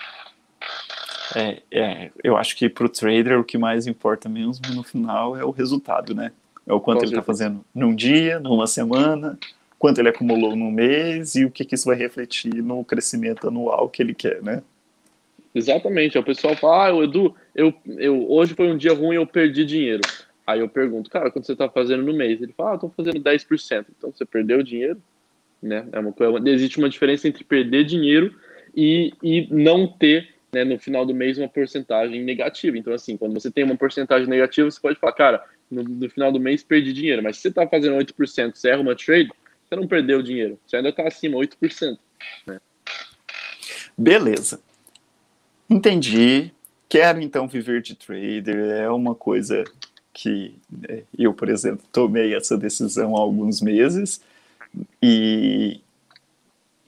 É, 1.35 1.61
é 1.71 2.11
eu 2.23 2.37
acho 2.37 2.55
que 2.55 2.69
para 2.69 2.85
o 2.85 2.89
trader 2.89 3.37
o 3.37 3.43
que 3.43 3.57
mais 3.57 3.85
importa 3.85 4.29
mesmo 4.29 4.65
no 4.73 4.83
final 4.83 5.35
é 5.35 5.43
o 5.43 5.51
resultado, 5.51 6.15
né? 6.15 6.31
É 6.69 6.73
o 6.73 6.79
quanto 6.79 6.99
Com 6.99 7.05
ele 7.05 7.13
está 7.13 7.23
fazendo 7.23 7.65
num 7.73 7.95
dia, 7.95 8.39
numa 8.39 8.67
semana, 8.67 9.37
quanto 9.79 9.99
ele 9.99 10.09
acumulou 10.09 10.55
no 10.55 10.69
mês 10.69 11.33
e 11.33 11.43
o 11.43 11.49
que, 11.49 11.65
que 11.65 11.73
isso 11.73 11.87
vai 11.87 11.95
refletir 11.95 12.53
no 12.61 12.85
crescimento 12.85 13.47
anual 13.47 13.89
que 13.89 14.03
ele 14.03 14.13
quer, 14.13 14.39
né? 14.43 14.61
Exatamente. 15.55 16.15
O 16.15 16.23
pessoal 16.23 16.55
fala, 16.55 17.01
ah, 17.01 17.03
Edu, 17.03 17.35
eu, 17.55 17.73
eu, 17.97 18.29
hoje 18.29 18.53
foi 18.53 18.71
um 18.71 18.77
dia 18.77 18.93
ruim 18.93 19.15
eu 19.15 19.25
perdi 19.25 19.65
dinheiro. 19.65 20.01
Aí 20.45 20.59
eu 20.59 20.69
pergunto, 20.69 21.09
cara, 21.09 21.31
quanto 21.31 21.47
você 21.47 21.53
está 21.53 21.67
fazendo 21.67 22.03
no 22.03 22.13
mês? 22.13 22.39
Ele 22.39 22.53
fala, 22.53 22.73
ah, 22.73 22.75
estou 22.75 22.93
fazendo 22.95 23.19
10%. 23.19 23.85
Então 23.97 24.11
você 24.11 24.23
perdeu 24.23 24.61
dinheiro? 24.61 25.01
Né? 25.61 25.87
É 25.91 25.99
uma 25.99 26.13
existe 26.49 26.77
uma 26.77 26.87
diferença 26.87 27.27
entre 27.27 27.43
perder 27.43 27.83
dinheiro 27.83 28.35
e, 28.75 29.11
e 29.23 29.47
não 29.49 29.87
ter 29.87 30.35
né, 30.53 30.63
no 30.63 30.77
final 30.77 31.03
do 31.03 31.15
mês 31.15 31.39
uma 31.39 31.49
porcentagem 31.49 32.23
negativa. 32.23 32.77
Então, 32.77 32.93
assim, 32.93 33.17
quando 33.17 33.33
você 33.33 33.49
tem 33.49 33.63
uma 33.63 33.75
porcentagem 33.75 34.27
negativa, 34.27 34.69
você 34.69 34.79
pode 34.79 34.99
falar, 34.99 35.13
cara, 35.13 35.43
no, 35.69 35.83
no 35.83 36.09
final 36.09 36.31
do 36.31 36.39
mês 36.39 36.63
perdi 36.63 36.93
dinheiro. 36.93 37.23
Mas 37.23 37.37
se 37.37 37.43
você 37.43 37.47
está 37.49 37.67
fazendo 37.67 37.95
8%, 37.97 38.55
você 38.55 38.69
erra 38.69 38.81
uma 38.81 38.95
trade, 38.95 39.29
você 39.67 39.75
não 39.75 39.87
perdeu 39.87 40.21
dinheiro. 40.21 40.59
Você 40.65 40.77
ainda 40.77 40.89
está 40.89 41.07
acima, 41.07 41.37
8%. 41.37 41.97
Né? 42.47 42.59
Beleza. 43.97 44.59
Entendi. 45.69 46.51
Quero 46.87 47.21
então 47.21 47.47
viver 47.47 47.81
de 47.81 47.95
trader. 47.95 48.71
É 48.81 48.89
uma 48.89 49.13
coisa 49.13 49.63
que 50.11 50.55
né, 50.69 51.03
eu, 51.17 51.33
por 51.33 51.49
exemplo, 51.49 51.85
tomei 51.91 52.35
essa 52.35 52.57
decisão 52.57 53.15
há 53.15 53.19
alguns 53.19 53.61
meses. 53.61 54.21
E 55.01 55.81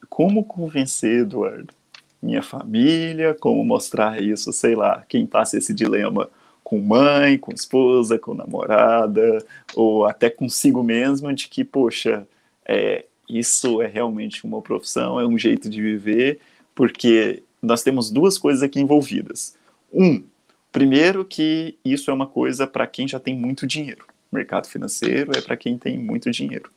como 0.10 0.44
convencer, 0.44 1.22
Eduardo, 1.22 1.74
minha 2.22 2.42
família, 2.42 3.36
como 3.40 3.64
mostrar 3.64 4.22
isso, 4.22 4.52
sei 4.52 4.76
lá, 4.76 5.04
quem 5.08 5.26
passa 5.26 5.58
esse 5.58 5.74
dilema 5.74 6.30
com 6.72 6.80
mãe, 6.80 7.38
com 7.38 7.52
esposa, 7.52 8.18
com 8.18 8.34
namorada, 8.34 9.46
ou 9.76 10.06
até 10.06 10.30
consigo 10.30 10.82
mesmo, 10.82 11.34
de 11.34 11.50
que, 11.50 11.66
poxa, 11.66 12.26
é, 12.66 13.04
isso 13.28 13.82
é 13.82 13.88
realmente 13.88 14.46
uma 14.46 14.62
profissão, 14.62 15.20
é 15.20 15.28
um 15.28 15.38
jeito 15.38 15.70
de 15.70 15.82
viver, 15.82 16.40
porque 16.74 17.44
nós 17.62 17.84
temos 17.84 18.10
duas 18.10 18.38
coisas 18.38 18.64
aqui 18.64 18.80
envolvidas. 18.80 19.58
Um, 19.92 20.24
primeiro 20.72 21.26
que 21.26 21.78
isso 21.84 22.10
é 22.10 22.14
uma 22.14 22.26
coisa 22.26 22.66
para 22.66 22.88
quem 22.88 23.06
já 23.06 23.20
tem 23.20 23.36
muito 23.36 23.68
dinheiro. 23.68 24.06
mercado 24.32 24.66
financeiro 24.66 25.38
é 25.38 25.42
para 25.42 25.58
quem 25.58 25.78
tem 25.78 25.98
muito 26.00 26.32
dinheiro. 26.32 26.72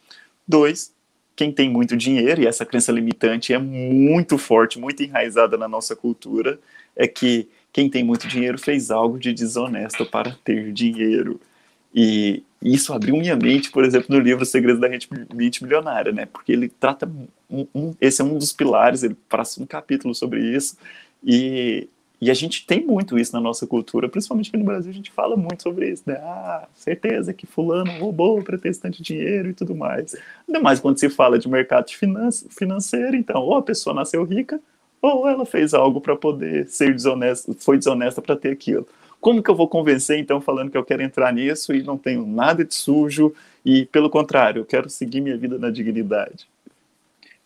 Dois, 0.44 0.92
quem 1.36 1.52
tem 1.52 1.70
muito 1.70 1.96
dinheiro, 1.96 2.42
e 2.42 2.48
essa 2.48 2.66
crença 2.66 2.90
limitante 2.90 3.52
é 3.52 3.58
muito 3.58 4.38
forte, 4.38 4.76
muito 4.76 5.04
enraizada 5.04 5.56
na 5.56 5.68
nossa 5.68 5.94
cultura, 5.94 6.58
é 6.96 7.06
que 7.06 7.48
quem 7.74 7.90
tem 7.90 8.04
muito 8.04 8.28
dinheiro 8.28 8.56
fez 8.56 8.92
algo 8.92 9.18
de 9.18 9.34
desonesto 9.34 10.06
para 10.06 10.36
ter 10.44 10.72
dinheiro. 10.72 11.40
E 11.92 12.44
isso 12.62 12.92
abriu 12.92 13.16
minha 13.16 13.34
mente, 13.34 13.72
por 13.72 13.84
exemplo, 13.84 14.06
no 14.16 14.22
livro 14.22 14.46
Segredos 14.46 14.80
da 14.80 14.88
Mente 14.88 15.62
Milionária, 15.62 16.12
né? 16.12 16.24
Porque 16.24 16.52
ele 16.52 16.68
trata 16.68 17.10
um, 17.50 17.66
um, 17.74 17.94
esse 18.00 18.22
é 18.22 18.24
um 18.24 18.38
dos 18.38 18.52
pilares, 18.52 19.02
ele 19.02 19.16
passa 19.28 19.60
um 19.60 19.66
capítulo 19.66 20.14
sobre 20.14 20.40
isso 20.40 20.76
e, 21.22 21.88
e 22.20 22.30
a 22.30 22.34
gente 22.34 22.64
tem 22.64 22.86
muito 22.86 23.18
isso 23.18 23.32
na 23.32 23.40
nossa 23.40 23.66
cultura, 23.66 24.08
principalmente 24.08 24.50
aqui 24.50 24.56
no 24.56 24.64
Brasil 24.64 24.92
a 24.92 24.94
gente 24.94 25.10
fala 25.10 25.36
muito 25.36 25.64
sobre 25.64 25.90
isso, 25.90 26.04
né? 26.06 26.14
Ah, 26.22 26.68
certeza 26.76 27.34
que 27.34 27.44
fulano 27.44 27.90
roubou 27.98 28.40
para 28.44 28.56
ter 28.56 28.76
tanto 28.76 29.02
dinheiro 29.02 29.48
e 29.50 29.52
tudo 29.52 29.74
mais. 29.74 30.14
Ainda 30.46 30.60
mais 30.60 30.78
quando 30.78 31.00
se 31.00 31.10
fala 31.10 31.40
de 31.40 31.48
mercado 31.48 31.86
financeiro, 31.90 33.16
então, 33.16 33.42
ou 33.42 33.56
a 33.56 33.62
pessoa 33.62 33.92
nasceu 33.92 34.22
rica, 34.22 34.60
ou 35.04 35.28
ela 35.28 35.44
fez 35.44 35.74
algo 35.74 36.00
para 36.00 36.16
poder 36.16 36.66
ser 36.68 36.92
desonesta, 36.92 37.52
foi 37.58 37.76
desonesta 37.76 38.22
para 38.22 38.36
ter 38.36 38.50
aquilo. 38.50 38.86
Como 39.20 39.42
que 39.42 39.50
eu 39.50 39.54
vou 39.54 39.68
convencer, 39.68 40.18
então, 40.18 40.40
falando 40.40 40.70
que 40.70 40.76
eu 40.76 40.84
quero 40.84 41.02
entrar 41.02 41.32
nisso 41.32 41.74
e 41.74 41.82
não 41.82 41.96
tenho 41.96 42.26
nada 42.26 42.64
de 42.64 42.74
sujo 42.74 43.34
e, 43.64 43.86
pelo 43.86 44.10
contrário, 44.10 44.60
eu 44.60 44.66
quero 44.66 44.88
seguir 44.90 45.20
minha 45.20 45.36
vida 45.36 45.58
na 45.58 45.70
dignidade? 45.70 46.46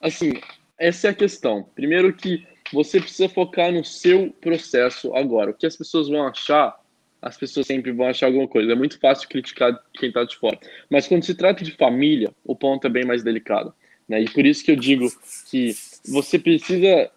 Assim, 0.00 0.34
essa 0.78 1.08
é 1.08 1.10
a 1.10 1.14
questão. 1.14 1.66
Primeiro 1.74 2.12
que 2.12 2.46
você 2.72 3.00
precisa 3.00 3.28
focar 3.28 3.72
no 3.72 3.84
seu 3.84 4.30
processo 4.40 5.14
agora. 5.14 5.50
O 5.50 5.54
que 5.54 5.66
as 5.66 5.76
pessoas 5.76 6.08
vão 6.08 6.26
achar, 6.26 6.76
as 7.22 7.36
pessoas 7.36 7.66
sempre 7.66 7.92
vão 7.92 8.06
achar 8.06 8.26
alguma 8.26 8.48
coisa. 8.48 8.72
É 8.72 8.76
muito 8.76 8.98
fácil 8.98 9.28
criticar 9.28 9.78
quem 9.94 10.08
está 10.08 10.24
de 10.24 10.36
fora. 10.36 10.58
Mas 10.90 11.06
quando 11.06 11.24
se 11.24 11.34
trata 11.34 11.64
de 11.64 11.72
família, 11.72 12.30
o 12.44 12.54
ponto 12.54 12.86
é 12.86 12.90
bem 12.90 13.04
mais 13.04 13.22
delicado. 13.22 13.72
Né? 14.08 14.22
E 14.22 14.30
por 14.30 14.44
isso 14.44 14.64
que 14.64 14.72
eu 14.72 14.76
digo 14.76 15.08
que 15.50 15.74
você 16.08 16.38
precisa 16.38 17.10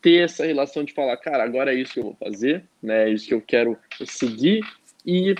ter 0.00 0.24
essa 0.24 0.44
relação 0.44 0.84
de 0.84 0.92
falar, 0.92 1.16
cara, 1.16 1.44
agora 1.44 1.72
é 1.72 1.76
isso 1.76 1.94
que 1.94 2.00
eu 2.00 2.04
vou 2.04 2.16
fazer, 2.16 2.64
né? 2.82 3.08
É 3.08 3.10
isso 3.10 3.26
que 3.26 3.34
eu 3.34 3.40
quero 3.40 3.78
seguir 4.04 4.60
e 5.04 5.34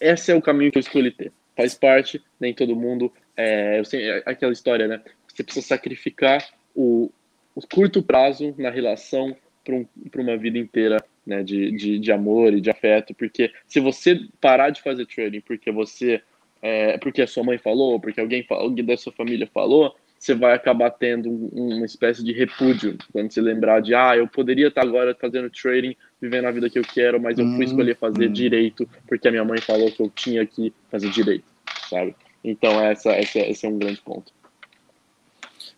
esse 0.00 0.30
é 0.30 0.34
o 0.34 0.42
caminho 0.42 0.70
que 0.70 0.78
eu 0.78 0.80
escolhi 0.80 1.10
ter. 1.10 1.32
Faz 1.56 1.74
parte, 1.74 2.22
nem 2.38 2.54
todo 2.54 2.76
mundo. 2.76 3.12
É, 3.36 3.82
sei, 3.84 4.08
é 4.08 4.22
aquela 4.24 4.52
história, 4.52 4.86
né? 4.86 5.02
Você 5.26 5.42
precisa 5.42 5.66
sacrificar 5.66 6.44
o, 6.74 7.10
o 7.54 7.60
curto 7.66 8.02
prazo 8.02 8.54
na 8.58 8.70
relação 8.70 9.36
para 9.64 9.74
um, 9.74 9.86
uma 10.16 10.36
vida 10.36 10.58
inteira 10.58 10.98
né, 11.26 11.42
de, 11.42 11.72
de, 11.72 11.98
de, 11.98 12.12
amor 12.12 12.54
e 12.54 12.60
de 12.60 12.70
afeto, 12.70 13.14
porque 13.14 13.52
se 13.66 13.80
você 13.80 14.18
parar 14.40 14.70
de 14.70 14.80
fazer 14.80 15.04
trading 15.06 15.42
porque 15.42 15.70
você 15.70 16.22
é, 16.62 16.96
porque 16.98 17.22
a 17.22 17.26
sua 17.26 17.44
mãe 17.44 17.58
falou, 17.58 18.00
porque 18.00 18.20
alguém, 18.20 18.44
alguém 18.48 18.84
da 18.84 18.96
sua 18.96 19.12
família 19.12 19.46
falou, 19.52 19.94
você 20.18 20.34
vai 20.34 20.52
acabar 20.52 20.90
tendo 20.90 21.30
uma 21.30 21.86
espécie 21.86 22.24
de 22.24 22.32
repúdio 22.32 22.98
quando 23.12 23.32
você 23.32 23.40
lembrar 23.40 23.80
de, 23.80 23.94
ah, 23.94 24.16
eu 24.16 24.26
poderia 24.26 24.68
estar 24.68 24.82
agora 24.82 25.16
fazendo 25.18 25.48
trading, 25.48 25.96
vivendo 26.20 26.46
a 26.46 26.50
vida 26.50 26.68
que 26.68 26.78
eu 26.78 26.82
quero, 26.82 27.20
mas 27.20 27.38
eu 27.38 27.44
fui 27.44 27.56
uhum. 27.56 27.62
escolher 27.62 27.96
fazer 27.96 28.28
hum. 28.28 28.32
direito 28.32 28.88
porque 29.06 29.28
a 29.28 29.30
minha 29.30 29.44
mãe 29.44 29.60
falou 29.60 29.90
que 29.90 30.02
eu 30.02 30.10
tinha 30.10 30.44
que 30.44 30.72
fazer 30.90 31.10
direito, 31.10 31.44
sabe? 31.88 32.16
Então, 32.42 32.80
essa, 32.80 33.10
essa, 33.12 33.38
esse 33.38 33.66
é 33.66 33.68
um 33.68 33.78
grande 33.78 34.00
ponto. 34.00 34.32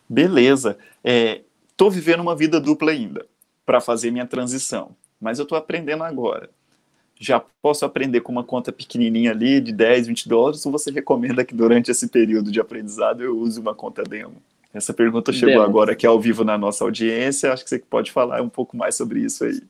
Beleza. 0.09 0.79
É, 1.05 1.43
tô 1.77 1.91
vivendo 1.91 2.21
uma 2.21 2.35
vida 2.35 2.61
dupla 2.61 2.91
ainda 2.91 3.27
para 3.65 3.81
fazer 3.81 4.11
minha 4.11 4.27
transição, 4.27 4.97
mas 5.21 5.39
eu 5.39 5.47
tô 5.47 5.55
aprendendo 5.55 6.03
agora. 6.03 6.51
Já 7.21 7.39
posso 7.39 7.85
aprender 7.85 8.23
com 8.23 8.33
uma 8.33 8.43
conta 8.43 8.73
pequenininha 8.73 9.33
ali 9.33 9.61
de 9.61 9.73
10, 9.73 10.07
20 10.07 10.29
dólares, 10.29 10.65
ou 10.65 10.73
você 10.73 10.91
recomenda 10.91 11.45
que 11.45 11.55
durante 11.55 11.91
esse 11.91 12.09
período 12.09 12.51
de 12.51 12.59
aprendizado 12.59 13.23
eu 13.23 13.39
use 13.39 13.61
uma 13.61 13.75
conta 13.75 14.03
demo? 14.03 14.37
Essa 14.73 14.95
pergunta 14.95 15.31
chegou 15.31 15.57
demo. 15.57 15.65
agora 15.65 15.93
aqui 15.93 16.07
ao 16.07 16.19
vivo 16.19 16.45
na 16.45 16.57
nossa 16.57 16.83
audiência, 16.83 17.53
acho 17.53 17.63
que 17.63 17.69
você 17.69 17.79
pode 17.79 18.11
falar 18.11 18.41
um 18.41 18.49
pouco 18.49 18.75
mais 18.75 18.95
sobre 18.95 19.21
isso 19.21 19.45
aí. 19.45 19.61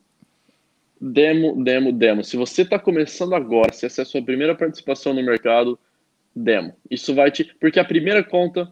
Demo, 1.00 1.64
demo, 1.64 1.92
demo. 1.92 2.22
Se 2.22 2.36
você 2.36 2.62
está 2.62 2.78
começando 2.78 3.34
agora, 3.34 3.72
se 3.72 3.84
essa 3.84 4.02
é 4.02 4.04
a 4.04 4.06
sua 4.06 4.22
primeira 4.22 4.54
participação 4.54 5.12
no 5.12 5.22
mercado, 5.22 5.78
demo. 6.36 6.74
Isso 6.88 7.14
vai 7.14 7.30
te. 7.30 7.44
Porque 7.58 7.80
a 7.80 7.84
primeira 7.84 8.22
conta, 8.22 8.70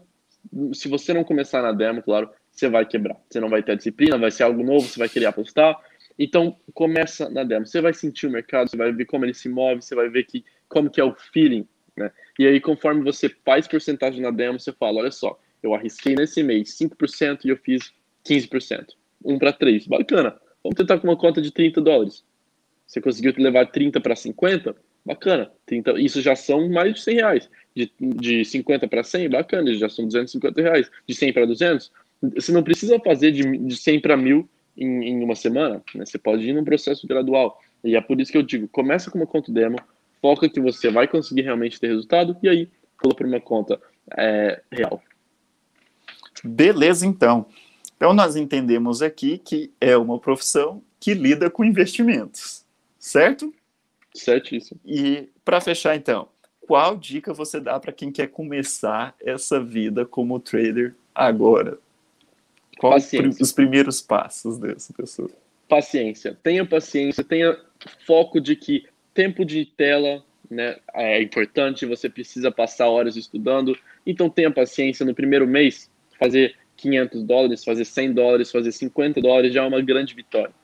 se 0.75 0.89
você 0.89 1.13
não 1.13 1.25
começar 1.25 1.63
na 1.63 1.73
demo, 1.73 2.03
claro, 2.03 2.29
você 2.53 2.69
vai 2.69 2.85
quebrar. 2.85 3.17
Você 3.29 3.41
não 3.41 3.49
vai 3.49 3.63
ter 3.63 3.77
disciplina, 3.77 4.19
vai 4.19 4.31
ser 4.31 4.43
algo 4.43 4.63
novo, 4.63 4.87
você 4.87 4.99
vai 4.99 5.09
querer 5.09 5.27
apostar, 5.27 5.81
então, 6.19 6.57
começa 6.75 7.31
na 7.31 7.45
demo. 7.45 7.67
Você 7.67 7.81
vai 7.81 7.95
sentir 7.95 8.27
o 8.27 8.31
mercado, 8.31 8.69
você 8.69 8.77
vai 8.77 8.93
ver 8.93 9.05
como 9.05 9.25
ele 9.25 9.35
se 9.35 9.49
move, 9.49 9.83
você 9.83 9.95
vai 9.95 10.09
ver 10.09 10.25
que, 10.25 10.45
como 10.69 10.91
que 10.91 11.01
é 11.01 11.05
o 11.05 11.15
feeling, 11.15 11.67
né? 11.97 12.11
E 12.39 12.47
aí, 12.47 12.61
conforme 12.61 13.03
você 13.03 13.29
faz 13.45 13.69
porcentagem 13.69 14.21
na 14.21 14.31
demo, 14.31 14.59
você 14.59 14.73
fala, 14.73 15.01
olha 15.01 15.11
só, 15.11 15.39
eu 15.63 15.75
arrisquei 15.75 16.15
nesse 16.15 16.43
mês 16.43 16.77
5% 16.77 17.45
e 17.45 17.51
eu 17.51 17.57
fiz 17.57 17.93
15%. 18.27 18.95
1 19.25 19.39
para 19.39 19.53
3. 19.53 19.87
Bacana. 19.87 20.37
Vamos 20.63 20.77
tentar 20.77 20.99
com 20.99 21.09
uma 21.09 21.17
conta 21.17 21.41
de 21.41 21.53
30 21.53 21.81
dólares. 21.81 22.25
Você 22.87 23.01
conseguiu 23.01 23.35
levar 23.37 23.67
30 23.67 24.01
para 24.01 24.17
50? 24.17 24.75
Bacana. 25.05 25.51
30, 25.67 26.01
isso 26.01 26.21
já 26.21 26.35
são 26.35 26.69
mais 26.69 26.95
de 26.95 27.01
100 27.03 27.15
reais. 27.15 27.51
De, 27.75 27.93
de 28.01 28.45
50 28.45 28.89
para 28.89 29.03
100? 29.03 29.31
Bacana. 29.31 29.75
Já 29.75 29.89
são 29.89 30.07
250 30.07 30.63
reais. 30.63 30.91
De 31.07 31.15
100 31.15 31.33
para 31.33 31.47
200? 31.47 31.93
Você 32.35 32.53
não 32.53 32.63
precisa 32.63 32.99
fazer 33.01 33.33
de, 33.33 33.43
de 33.59 33.77
100 33.77 34.01
para 34.01 34.17
1000 34.17 34.49
em, 34.79 35.09
em 35.09 35.25
uma 35.25 35.35
semana, 35.35 35.83
né? 35.95 36.07
Você 36.07 36.19
pode 36.19 36.49
ir 36.49 36.53
num 36.53 36.65
processo 36.65 37.07
gradual. 37.07 37.61
E 37.83 37.97
é 37.97 38.01
por 38.01 38.21
isso 38.21 38.33
que 38.33 38.39
eu 38.39 38.43
digo, 38.43 38.69
começa 38.69 39.11
com 39.11 39.19
uma 39.19 39.27
conta 39.27 39.53
demo, 39.53 39.79
foca 40.21 40.49
que 40.49 40.61
você 40.61 40.91
vai 40.91 41.07
conseguir 41.07 41.43
realmente 41.43 41.79
ter 41.79 41.89
resultado, 41.89 42.37
e 42.43 42.49
aí 42.49 42.69
pula 43.01 43.15
para 43.15 43.27
uma 43.27 43.41
conta 43.41 43.81
é, 44.17 44.63
real. 44.71 45.03
Beleza, 46.45 47.07
então. 47.07 47.47
Então 47.97 48.13
nós 48.13 48.37
entendemos 48.37 49.03
aqui 49.03 49.39
que 49.39 49.73
é 49.81 49.97
uma 49.97 50.19
profissão 50.19 50.83
que 51.01 51.15
lida 51.15 51.51
com 51.51 51.65
investimentos, 51.65 52.65
certo? 52.99 53.53
Certíssimo. 54.15 54.81
E 54.85 55.29
para 55.45 55.61
fechar 55.61 55.97
então, 55.97 56.29
qual 56.61 56.97
dica 56.97 57.33
você 57.33 57.61
dá 57.61 57.79
para 57.81 57.93
quem 57.93 58.13
quer 58.13 58.29
começar 58.29 59.15
essa 59.21 59.59
vida 59.59 60.05
como 60.05 60.39
trader 60.39 60.95
agora? 61.15 61.79
Qual 62.79 62.97
os 62.97 63.53
primeiros 63.53 64.01
passos 64.01 64.57
dessa 64.59 64.93
pessoa? 64.95 65.31
Paciência. 65.69 66.39
Tenha 66.43 66.65
paciência, 66.65 67.23
tenha 67.25 67.59
foco 68.07 68.41
de 68.41 68.57
que 68.57 68.87
tempo 69.13 69.45
de 69.45 69.67
tela 69.67 70.25
né, 70.51 70.77
é 70.95 71.21
importante, 71.21 71.85
você 71.85 72.09
precisa 72.09 72.51
passar 72.51 72.89
horas 72.89 73.17
estudando. 73.17 73.77
Então 74.07 74.31
tenha 74.31 74.51
paciência 74.51 75.05
no 75.05 75.15
primeiro 75.15 75.47
mês, 75.47 75.91
fazer 76.19 76.55
500 76.77 77.23
dólares, 77.25 77.65
fazer 77.65 77.85
100 77.85 78.13
dólares, 78.13 78.51
fazer 78.51 78.73
50 78.73 79.21
dólares 79.21 79.53
já 79.53 79.65
é 79.65 79.67
uma 79.67 79.81
grande 79.81 80.15
vitória. 80.15 80.55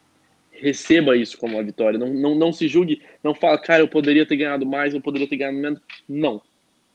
Receba 0.52 1.16
isso 1.16 1.36
como 1.36 1.56
uma 1.56 1.62
vitória. 1.62 1.98
Não, 1.98 2.14
não, 2.14 2.34
não 2.34 2.52
se 2.52 2.68
julgue, 2.68 3.02
não 3.22 3.34
fala, 3.34 3.58
cara, 3.58 3.82
eu 3.82 3.88
poderia 3.88 4.24
ter 4.24 4.36
ganhado 4.36 4.64
mais, 4.64 4.94
eu 4.94 5.00
poderia 5.00 5.28
ter 5.28 5.36
ganhado 5.36 5.58
menos. 5.58 5.80
Não. 6.08 6.40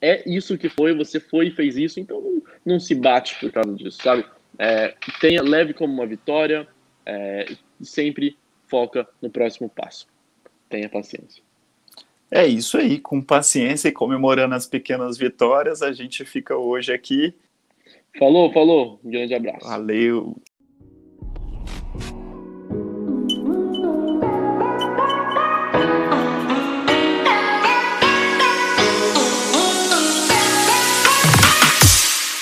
É 0.02 0.24
isso 0.28 0.58
que 0.58 0.70
foi, 0.70 0.96
você 0.96 1.20
foi 1.20 1.48
e 1.48 1.52
fez 1.52 1.76
isso, 1.76 2.00
então 2.00 2.22
não, 2.22 2.42
não 2.66 2.80
se 2.80 2.96
bate 2.96 3.36
por 3.38 3.52
causa 3.52 3.76
disso, 3.76 4.02
sabe? 4.02 4.24
É, 4.60 4.94
tenha, 5.22 5.42
leve 5.42 5.74
como 5.74 5.94
uma 5.94 6.06
vitória 6.06 6.68
é, 7.06 7.46
e 7.80 7.86
sempre 7.86 8.38
foca 8.68 9.08
no 9.22 9.30
próximo 9.30 9.70
passo. 9.70 10.06
Tenha 10.68 10.90
paciência. 10.90 11.42
É 12.30 12.46
isso 12.46 12.78
aí, 12.78 13.00
com 13.00 13.22
paciência 13.22 13.88
e 13.88 13.92
comemorando 13.92 14.54
as 14.54 14.68
pequenas 14.68 15.18
vitórias, 15.18 15.82
a 15.82 15.92
gente 15.92 16.24
fica 16.26 16.56
hoje 16.56 16.94
aqui. 16.94 17.34
Falou, 18.20 18.52
falou. 18.52 19.00
Um 19.04 19.10
grande 19.10 19.34
abraço. 19.34 19.68
Valeu. 19.68 20.36